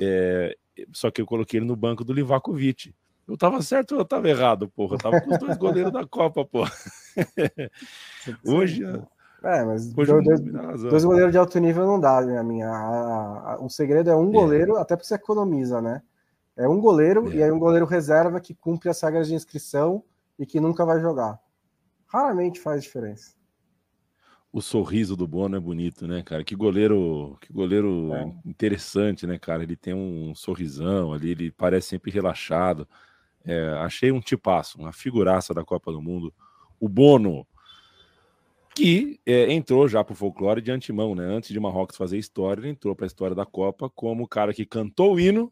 [0.00, 0.56] É,
[0.92, 2.94] só que eu coloquei ele no banco do Livakovic.
[3.26, 4.94] Eu tava certo ou eu tava errado, porra?
[4.94, 6.72] Eu tava com os dois goleiros da Copa, porra.
[8.44, 8.82] Hoje.
[9.44, 10.40] É, mas hoje dois,
[10.82, 12.38] dois, goleiros de alto nível não dá, né?
[12.38, 14.32] A minha, a, a, o segredo é um é.
[14.32, 14.80] goleiro, é.
[14.80, 16.00] até porque você economiza, né?
[16.56, 17.34] É um goleiro é.
[17.34, 20.04] e aí um goleiro reserva que cumpre as regras de inscrição
[20.38, 21.40] e que nunca vai jogar.
[22.06, 23.32] Raramente faz diferença
[24.52, 26.44] o sorriso do Bono é bonito, né, cara?
[26.44, 28.34] Que goleiro, que goleiro é.
[28.44, 29.62] interessante, né, cara?
[29.62, 32.86] Ele tem um sorrisão ali, ele parece sempre relaxado.
[33.44, 36.34] É, achei um tipaço, uma figuraça da Copa do Mundo.
[36.78, 37.46] O Bono,
[38.74, 41.24] que é, entrou já para o folclore de antemão, né?
[41.24, 44.52] Antes de Marrocos fazer história, ele entrou para a história da Copa como o cara
[44.52, 45.50] que cantou o hino,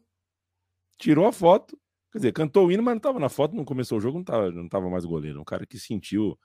[0.95, 1.75] tirou a foto,
[2.11, 4.21] quer dizer, cantou o hino, mas não estava na foto, não começou o jogo, não
[4.21, 5.41] estava não tava mais goleiro.
[5.41, 6.37] Um cara que sentiu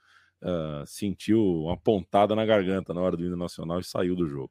[0.43, 4.51] uh, sentiu uma pontada na garganta na hora do hino nacional e saiu do jogo.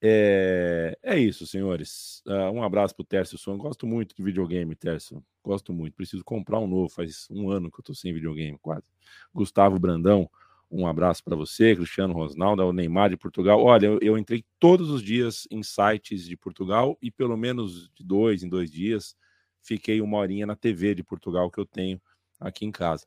[0.00, 2.22] É, é isso, senhores.
[2.26, 3.56] Uh, um abraço pro Tércio Son.
[3.56, 5.24] Gosto muito de videogame, Tércio.
[5.42, 5.94] Gosto muito.
[5.94, 6.88] Preciso comprar um novo.
[6.88, 8.86] Faz um ano que eu tô sem videogame, quase.
[9.34, 10.30] Gustavo Brandão,
[10.70, 11.74] um abraço para você.
[11.74, 13.60] Cristiano Rosnaldo, o Neymar de Portugal.
[13.62, 18.04] Olha, eu, eu, entrei todos os dias em sites de Portugal e pelo menos de
[18.04, 19.16] dois em dois dias
[19.60, 22.00] fiquei uma horinha na TV de Portugal que eu tenho
[22.40, 23.06] aqui em casa.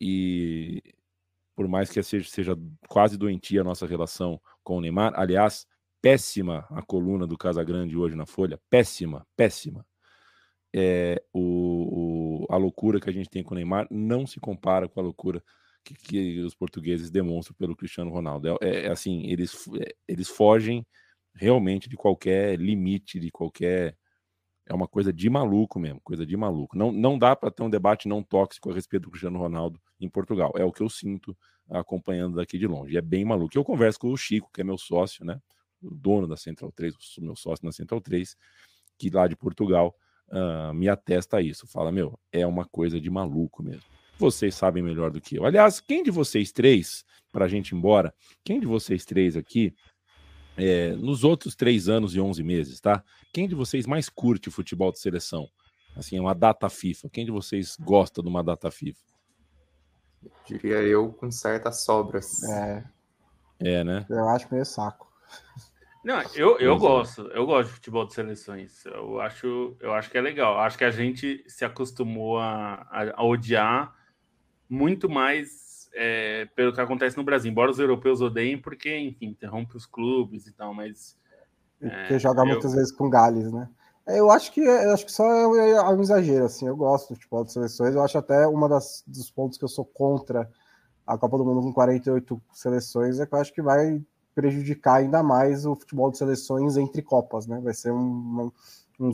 [0.00, 0.82] E
[1.54, 5.12] por mais que seja, seja quase doentia a nossa relação com o Neymar.
[5.16, 5.66] Aliás,
[6.00, 9.86] péssima a coluna do Casagrande hoje na Folha, péssima, péssima.
[10.76, 14.88] É, o, o, a loucura que a gente tem com o Neymar não se compara
[14.88, 15.42] com a loucura
[15.84, 18.48] que, que os portugueses demonstram pelo Cristiano Ronaldo.
[18.48, 20.84] É, é, assim, eles, é, eles fogem
[21.34, 23.96] realmente de qualquer limite, de qualquer
[24.66, 26.76] é uma coisa de maluco mesmo, coisa de maluco.
[26.76, 30.08] Não, não dá para ter um debate não tóxico a respeito do Cristiano Ronaldo em
[30.08, 30.52] Portugal.
[30.56, 31.36] É o que eu sinto
[31.68, 32.96] acompanhando daqui de longe.
[32.96, 33.56] É bem maluco.
[33.56, 35.40] Eu converso com o Chico, que é meu sócio, né?
[35.82, 38.36] O dono da Central 3, meu sócio na Central 3,
[38.98, 39.94] que lá de Portugal
[40.28, 41.66] uh, me atesta isso.
[41.66, 43.84] Fala, meu, é uma coisa de maluco mesmo.
[44.18, 45.44] Vocês sabem melhor do que eu.
[45.44, 49.74] Aliás, quem de vocês três, para a gente ir embora, quem de vocês três aqui
[50.56, 53.02] é, nos outros três anos e onze meses, tá?
[53.32, 55.48] Quem de vocês mais curte o futebol de seleção?
[55.96, 57.08] Assim, uma data FIFA.
[57.10, 59.13] Quem de vocês gosta de uma data FIFA?
[60.46, 62.42] Diria eu com certas sobras.
[62.44, 62.84] É.
[63.60, 64.04] É, né?
[64.08, 65.12] Eu acho meio saco.
[66.04, 66.78] Não, eu, eu é.
[66.78, 68.84] gosto, eu gosto de futebol de seleções.
[68.84, 70.58] Eu acho, eu acho que é legal.
[70.58, 73.94] Acho que a gente se acostumou a, a, a odiar
[74.68, 77.50] muito mais é, pelo que acontece no Brasil.
[77.50, 81.18] Embora os europeus odeiem, porque, enfim, interrompe os clubes e tal, mas.
[81.78, 82.46] Porque é, joga eu...
[82.46, 83.68] muitas vezes com Gales, né?
[84.06, 86.66] É, eu acho que eu acho que só é um exagero, assim.
[86.66, 87.94] Eu gosto do futebol de seleções.
[87.94, 90.48] Eu acho até uma das dos pontos que eu sou contra
[91.06, 94.02] a Copa do Mundo com 48 seleções é que eu acho que vai
[94.34, 97.60] prejudicar ainda mais o futebol de seleções entre copas, né?
[97.62, 98.50] Vai ser um,
[99.00, 99.12] um,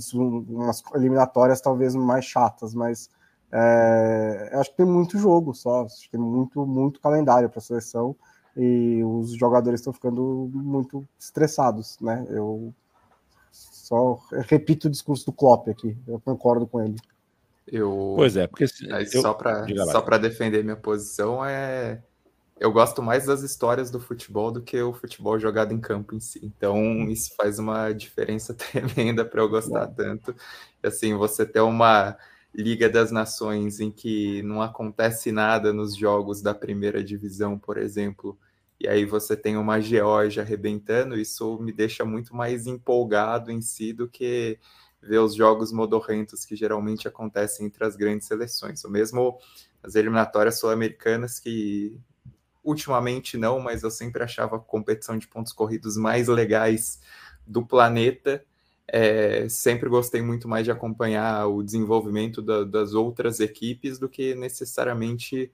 [0.49, 3.11] umas eliminatórias talvez mais chatas, mas
[3.53, 8.17] é, eu acho que tem muito jogo só, tem muito muito calendário para a seleção
[8.57, 12.25] e os jogadores estão ficando muito estressados, né?
[12.29, 12.75] Eu
[13.91, 16.97] só repito o discurso do Klopp aqui, eu concordo com ele.
[17.67, 22.01] Eu, pois é, porque eu, só para só para defender minha posição é
[22.61, 26.21] eu gosto mais das histórias do futebol do que o futebol jogado em campo em
[26.21, 26.41] si.
[26.45, 30.35] Então isso faz uma diferença tremenda para eu gostar tanto.
[30.83, 32.17] Assim, você ter uma
[32.55, 38.37] Liga das Nações em que não acontece nada nos jogos da primeira divisão, por exemplo,
[38.81, 43.93] e aí você tem uma Geórgia arrebentando, isso me deixa muito mais empolgado em si
[43.93, 44.59] do que
[45.03, 48.83] ver os jogos modorrentos que geralmente acontecem entre as grandes seleções.
[48.85, 49.39] Ou mesmo
[49.83, 52.01] as eliminatórias sul-americanas, que
[52.65, 57.01] ultimamente não, mas eu sempre achava a competição de pontos corridos mais legais
[57.47, 58.43] do planeta.
[58.89, 64.35] É, sempre gostei muito mais de acompanhar o desenvolvimento da, das outras equipes do que
[64.35, 65.53] necessariamente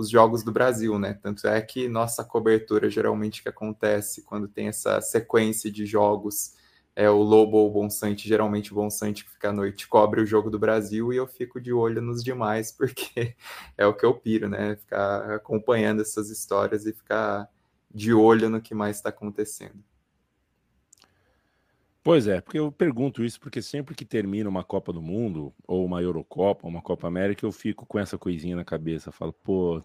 [0.00, 1.14] os jogos do Brasil, né?
[1.22, 6.54] Tanto é que nossa cobertura geralmente que acontece quando tem essa sequência de jogos
[6.96, 10.26] é o Lobo ou o Bonsante, geralmente o Bonsante que fica à noite cobre o
[10.26, 13.36] jogo do Brasil e eu fico de olho nos demais, porque
[13.76, 14.76] é o que eu piro, né?
[14.76, 17.48] Ficar acompanhando essas histórias e ficar
[17.92, 19.84] de olho no que mais está acontecendo.
[22.02, 25.84] Pois é, porque eu pergunto isso porque sempre que termina uma Copa do Mundo, ou
[25.84, 29.12] uma Eurocopa, uma Copa América, eu fico com essa coisinha na cabeça.
[29.12, 29.82] Falo, pô,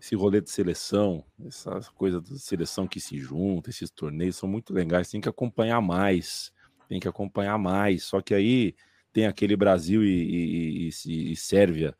[0.00, 4.72] esse rolê de seleção, essa coisa de seleção que se junta, esses torneios são muito
[4.72, 6.52] legais, tem que acompanhar mais,
[6.88, 8.04] tem que acompanhar mais.
[8.04, 8.74] Só que aí
[9.12, 11.94] tem aquele Brasil e, e, e, e Sérvia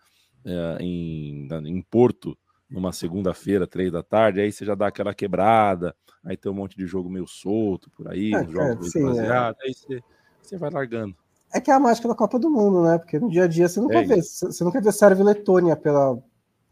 [0.46, 2.38] é, em, em Porto,
[2.72, 5.94] numa segunda-feira, três da tarde, aí você já dá aquela quebrada,
[6.24, 9.66] aí tem um monte de jogo meio solto por aí, é, jogos é, baseados, é.
[9.66, 10.02] aí você,
[10.42, 11.14] você vai largando.
[11.54, 12.96] É que é a mágica da Copa do Mundo, né?
[12.98, 14.22] Porque no dia a dia você nunca é vê.
[14.22, 16.18] Você nunca vê Sérvia e Letônia pela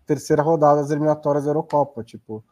[0.06, 2.02] terceira rodada das eliminatórias da Eurocopa.
[2.02, 2.42] Tipo,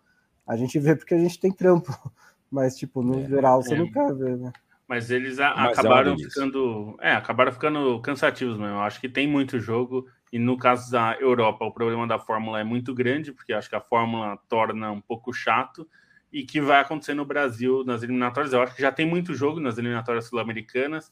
[0.47, 1.91] a gente vê porque a gente tem trampo.
[2.51, 3.79] Mas, tipo, no é, geral, você é.
[3.79, 4.53] nunca vê, né?
[4.87, 6.97] Mas eles a, Mas é acabaram é ficando.
[7.01, 8.75] É, acabaram ficando cansativos mesmo.
[8.75, 10.07] Eu acho que tem muito jogo.
[10.33, 13.77] E no caso da Europa, o problema da Fórmula é muito grande, porque acho que
[13.77, 15.89] a Fórmula torna um pouco chato.
[16.31, 18.53] E que vai acontecer no Brasil nas eliminatórias.
[18.53, 21.11] Eu acho que já tem muito jogo nas eliminatórias sul-americanas,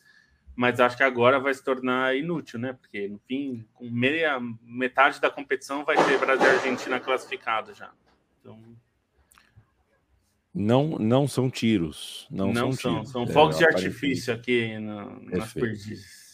[0.54, 2.74] mas acho que agora vai se tornar inútil, né?
[2.74, 7.90] Porque no fim, com meia metade da competição vai ter Brasil e Argentina classificado já.
[8.40, 8.58] Então.
[10.54, 12.26] Não, não são tiros.
[12.30, 16.25] Não, não são, são, são fogos é, de artifício aqui no, nas perdizes.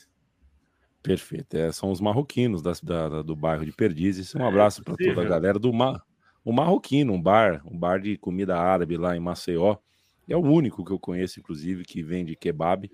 [1.03, 1.57] Perfeito.
[1.57, 4.35] É, são os marroquinos das, da, do bairro de Perdizes.
[4.35, 6.03] Um é abraço para toda a galera do Mar.
[6.45, 9.77] O Marroquino, um bar, um bar de comida árabe lá em Maceió.
[10.29, 12.91] É o único que eu conheço, inclusive, que vende kebab.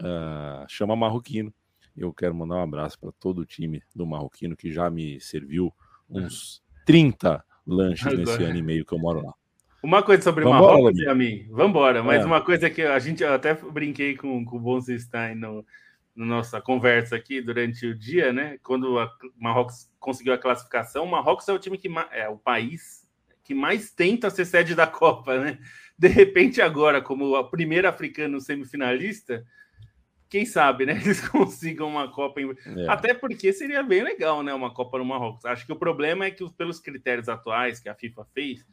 [0.00, 1.52] Uh, chama Marroquino.
[1.96, 5.72] Eu quero mandar um abraço para todo o time do Marroquino que já me serviu
[6.10, 8.18] uns 30 lanches Agora.
[8.18, 9.32] nesse ano e meio que eu moro lá.
[9.82, 11.46] Uma coisa sobre Vambora, Marrocos e a mim.
[11.50, 12.24] Vambora, mas é.
[12.24, 15.64] uma coisa que a gente até brinquei com, com o Bonstein no,
[16.14, 18.58] na nossa conversa aqui durante o dia, né?
[18.62, 23.04] Quando o Marrocos conseguiu a classificação, o Marrocos é o time que é o país
[23.42, 25.58] que mais tenta ser sede da Copa, né?
[25.98, 29.44] De repente agora, como o primeiro africano semifinalista,
[30.28, 30.94] quem sabe, né?
[31.04, 32.50] Eles consigam uma Copa em...
[32.50, 32.88] é.
[32.88, 34.54] até porque seria bem legal, né?
[34.54, 35.44] Uma Copa no Marrocos.
[35.44, 38.66] Acho que o problema é que pelos critérios atuais que a FIFA fez,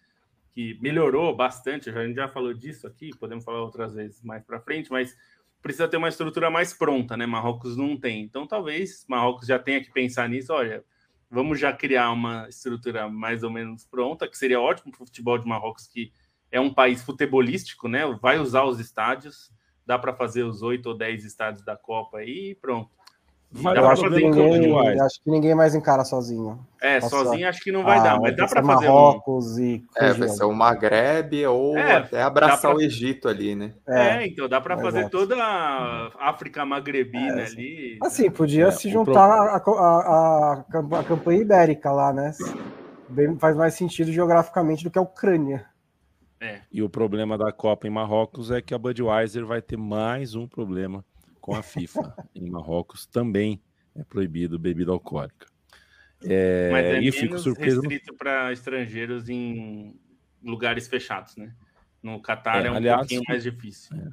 [0.54, 4.60] que melhorou bastante, a gente já falou disso aqui, podemos falar outras vezes mais para
[4.60, 5.16] frente, mas
[5.62, 7.26] precisa ter uma estrutura mais pronta, né?
[7.26, 8.22] Marrocos não tem.
[8.22, 10.52] Então, talvez Marrocos já tenha que pensar nisso.
[10.54, 10.84] Olha,
[11.30, 15.38] vamos já criar uma estrutura mais ou menos pronta, que seria ótimo para o futebol
[15.38, 16.12] de Marrocos, que
[16.52, 18.06] é um país futebolístico, né?
[18.22, 19.52] Vai usar os estádios,
[19.86, 22.92] dá para fazer os oito ou dez estádios da Copa aí e pronto.
[23.54, 26.58] Mas eu acho que, ninguém, acho que ninguém mais encara sozinho.
[26.82, 29.60] É, Posso sozinho acho que não vai ah, dar, mas dá para fazer Marrocos um...
[29.60, 32.76] e É, vai ser o Maghreb ou é, até abraçar pra...
[32.76, 33.74] o Egito ali, né?
[33.86, 38.00] É, é então dá para fazer toda a África magrebina é, ali.
[38.02, 39.74] Assim, podia é, se juntar pro...
[39.74, 40.64] a, a,
[40.96, 42.32] a, a, campanha ibérica lá, né?
[43.10, 45.66] Bem, faz mais sentido geograficamente do que a Ucrânia.
[46.40, 46.62] É.
[46.72, 50.48] E o problema da Copa em Marrocos é que a Budweiser vai ter mais um
[50.48, 51.04] problema
[51.42, 52.16] com a FIFA.
[52.34, 53.62] em Marrocos também
[53.96, 55.48] é proibido bebida alcoólica.
[56.24, 60.00] É, Mas é e fico surpreso restrito para estrangeiros em
[60.44, 61.54] lugares fechados, né?
[62.02, 63.98] No Catar é, é um aliás, pouquinho mais difícil.
[63.98, 64.10] É.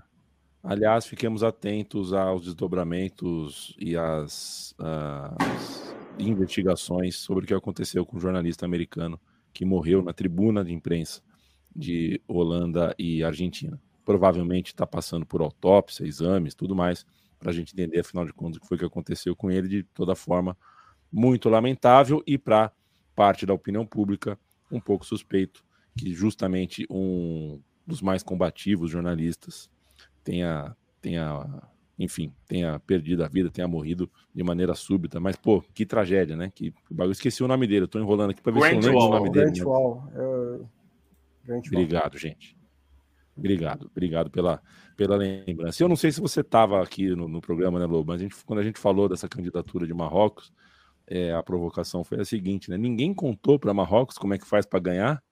[0.62, 8.20] Aliás, fiquemos atentos aos desdobramentos e às, às, investigações sobre o que aconteceu com o
[8.20, 9.20] jornalista americano
[9.52, 11.22] que morreu na tribuna de imprensa
[11.74, 13.80] de Holanda e Argentina.
[14.09, 17.05] Provavelmente está passando por autópsia, exames, tudo mais,
[17.39, 19.68] para a gente entender, afinal de contas, o que foi que aconteceu com ele.
[19.68, 20.56] De toda forma,
[21.12, 22.72] muito lamentável e para
[23.14, 24.39] parte da opinião pública
[24.72, 25.62] um pouco suspeito
[25.94, 29.70] que justamente um dos mais combativos jornalistas
[30.24, 31.44] tenha, tenha
[31.98, 35.20] enfim, tenha perdido a vida, tenha morrido de maneira súbita.
[35.20, 36.51] Mas, pô, que tragédia, né?
[36.55, 38.93] Que eu esqueci o nome dele, eu tô enrolando aqui para ver Grant se eu
[38.94, 39.44] lembro o nome dele.
[39.47, 39.64] Grant né?
[39.64, 40.12] Wall.
[40.14, 40.68] Eu...
[41.44, 42.18] Grant Obrigado, Wall.
[42.18, 42.57] gente.
[43.39, 44.60] Obrigado, obrigado pela,
[44.97, 45.82] pela lembrança.
[45.82, 48.10] Eu não sei se você estava aqui no, no, programa, né, Lobo?
[48.10, 50.52] Mas a gente, quando a gente falou dessa candidatura de Marrocos,
[51.06, 52.77] é, a provocação foi a seguinte, né?
[52.77, 55.23] Ninguém contou para Marrocos como é que faz para ganhar,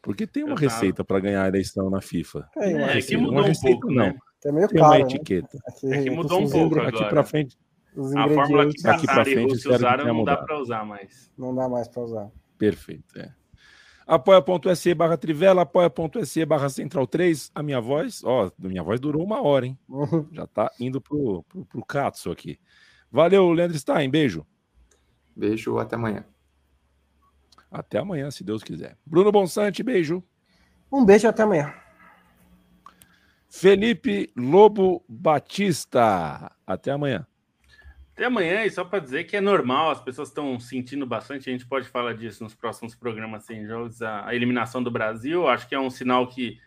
[0.00, 2.48] porque tem uma receita para ganhar a eleição na FIFA.
[2.56, 4.06] É, é receita, que mudou receita, um pouco, não.
[4.06, 4.18] Né?
[4.44, 5.04] É meio tem caro, uma né?
[5.04, 5.58] etiqueta.
[5.66, 7.56] Aqui, é que mudou um pouco Aqui para frente.
[8.16, 11.32] A fórmula que Qatar aqui frente, e Rússia usaram não dá para usar mais.
[11.36, 12.30] Não dá mais para usar.
[12.58, 13.32] Perfeito, é.
[14.06, 17.50] Apoia.se barra Trivela, apoia.se barra Central 3.
[17.52, 19.76] A minha voz, ó, minha voz durou uma hora, hein?
[19.88, 20.28] Uhum.
[20.30, 22.56] Já tá indo pro, pro, pro Katsu aqui.
[23.10, 24.46] Valeu, Leandro Stein, beijo.
[25.34, 26.24] Beijo, até amanhã.
[27.68, 28.96] Até amanhã, se Deus quiser.
[29.04, 30.22] Bruno Bonsante, beijo.
[30.90, 31.74] Um beijo até amanhã.
[33.48, 37.26] Felipe Lobo Batista, até amanhã.
[38.16, 41.52] Até amanhã, e só para dizer que é normal, as pessoas estão sentindo bastante, a
[41.52, 45.74] gente pode falar disso nos próximos programas sem jogos, a, eliminação do Brasil, acho que
[45.74, 46.58] é um sinal que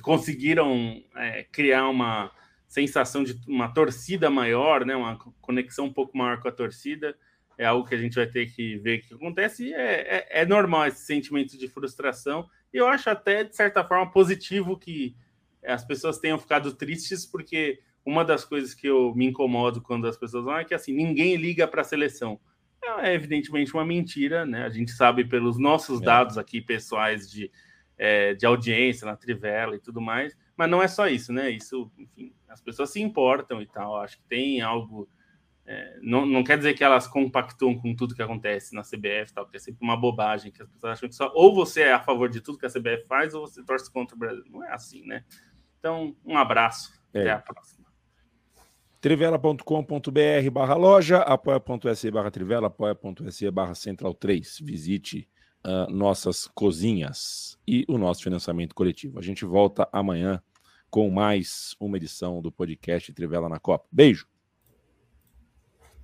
[0.00, 2.32] conseguiram é, criar uma
[2.66, 7.14] sensação de uma torcida maior, né, uma conexão um pouco maior com a torcida,
[7.58, 10.40] é algo que a gente vai ter que ver o que acontece, e é, é,
[10.40, 15.14] é normal esse sentimento de frustração, e eu acho até, de certa forma, positivo que
[15.62, 20.16] as pessoas tenham ficado tristes, porque uma das coisas que eu me incomodo quando as
[20.16, 22.38] pessoas vão é que assim, ninguém liga para a seleção.
[22.82, 24.64] É, é evidentemente uma mentira, né?
[24.64, 26.04] A gente sabe pelos nossos é.
[26.04, 27.50] dados aqui pessoais de,
[27.96, 31.50] é, de audiência na Trivela e tudo mais, mas não é só isso, né?
[31.50, 33.96] Isso, enfim, as pessoas se importam e tal.
[33.96, 35.08] Acho que tem algo.
[35.66, 39.44] É, não, não quer dizer que elas compactuam com tudo que acontece na CBF, tal,
[39.44, 42.00] porque é sempre uma bobagem que as pessoas acham que só ou você é a
[42.00, 44.44] favor de tudo que a CBF faz ou você torce contra o Brasil.
[44.50, 45.24] Não é assim, né?
[45.78, 46.92] Então, um abraço.
[47.14, 47.20] É.
[47.20, 47.83] Até a próxima
[49.04, 54.60] trivela.com.br barra loja, apoia.se barra trivela, apoia.se barra central 3.
[54.62, 55.28] Visite
[55.62, 59.18] uh, nossas cozinhas e o nosso financiamento coletivo.
[59.18, 60.42] A gente volta amanhã
[60.88, 63.86] com mais uma edição do podcast Trivela na Copa.
[63.92, 64.26] Beijo!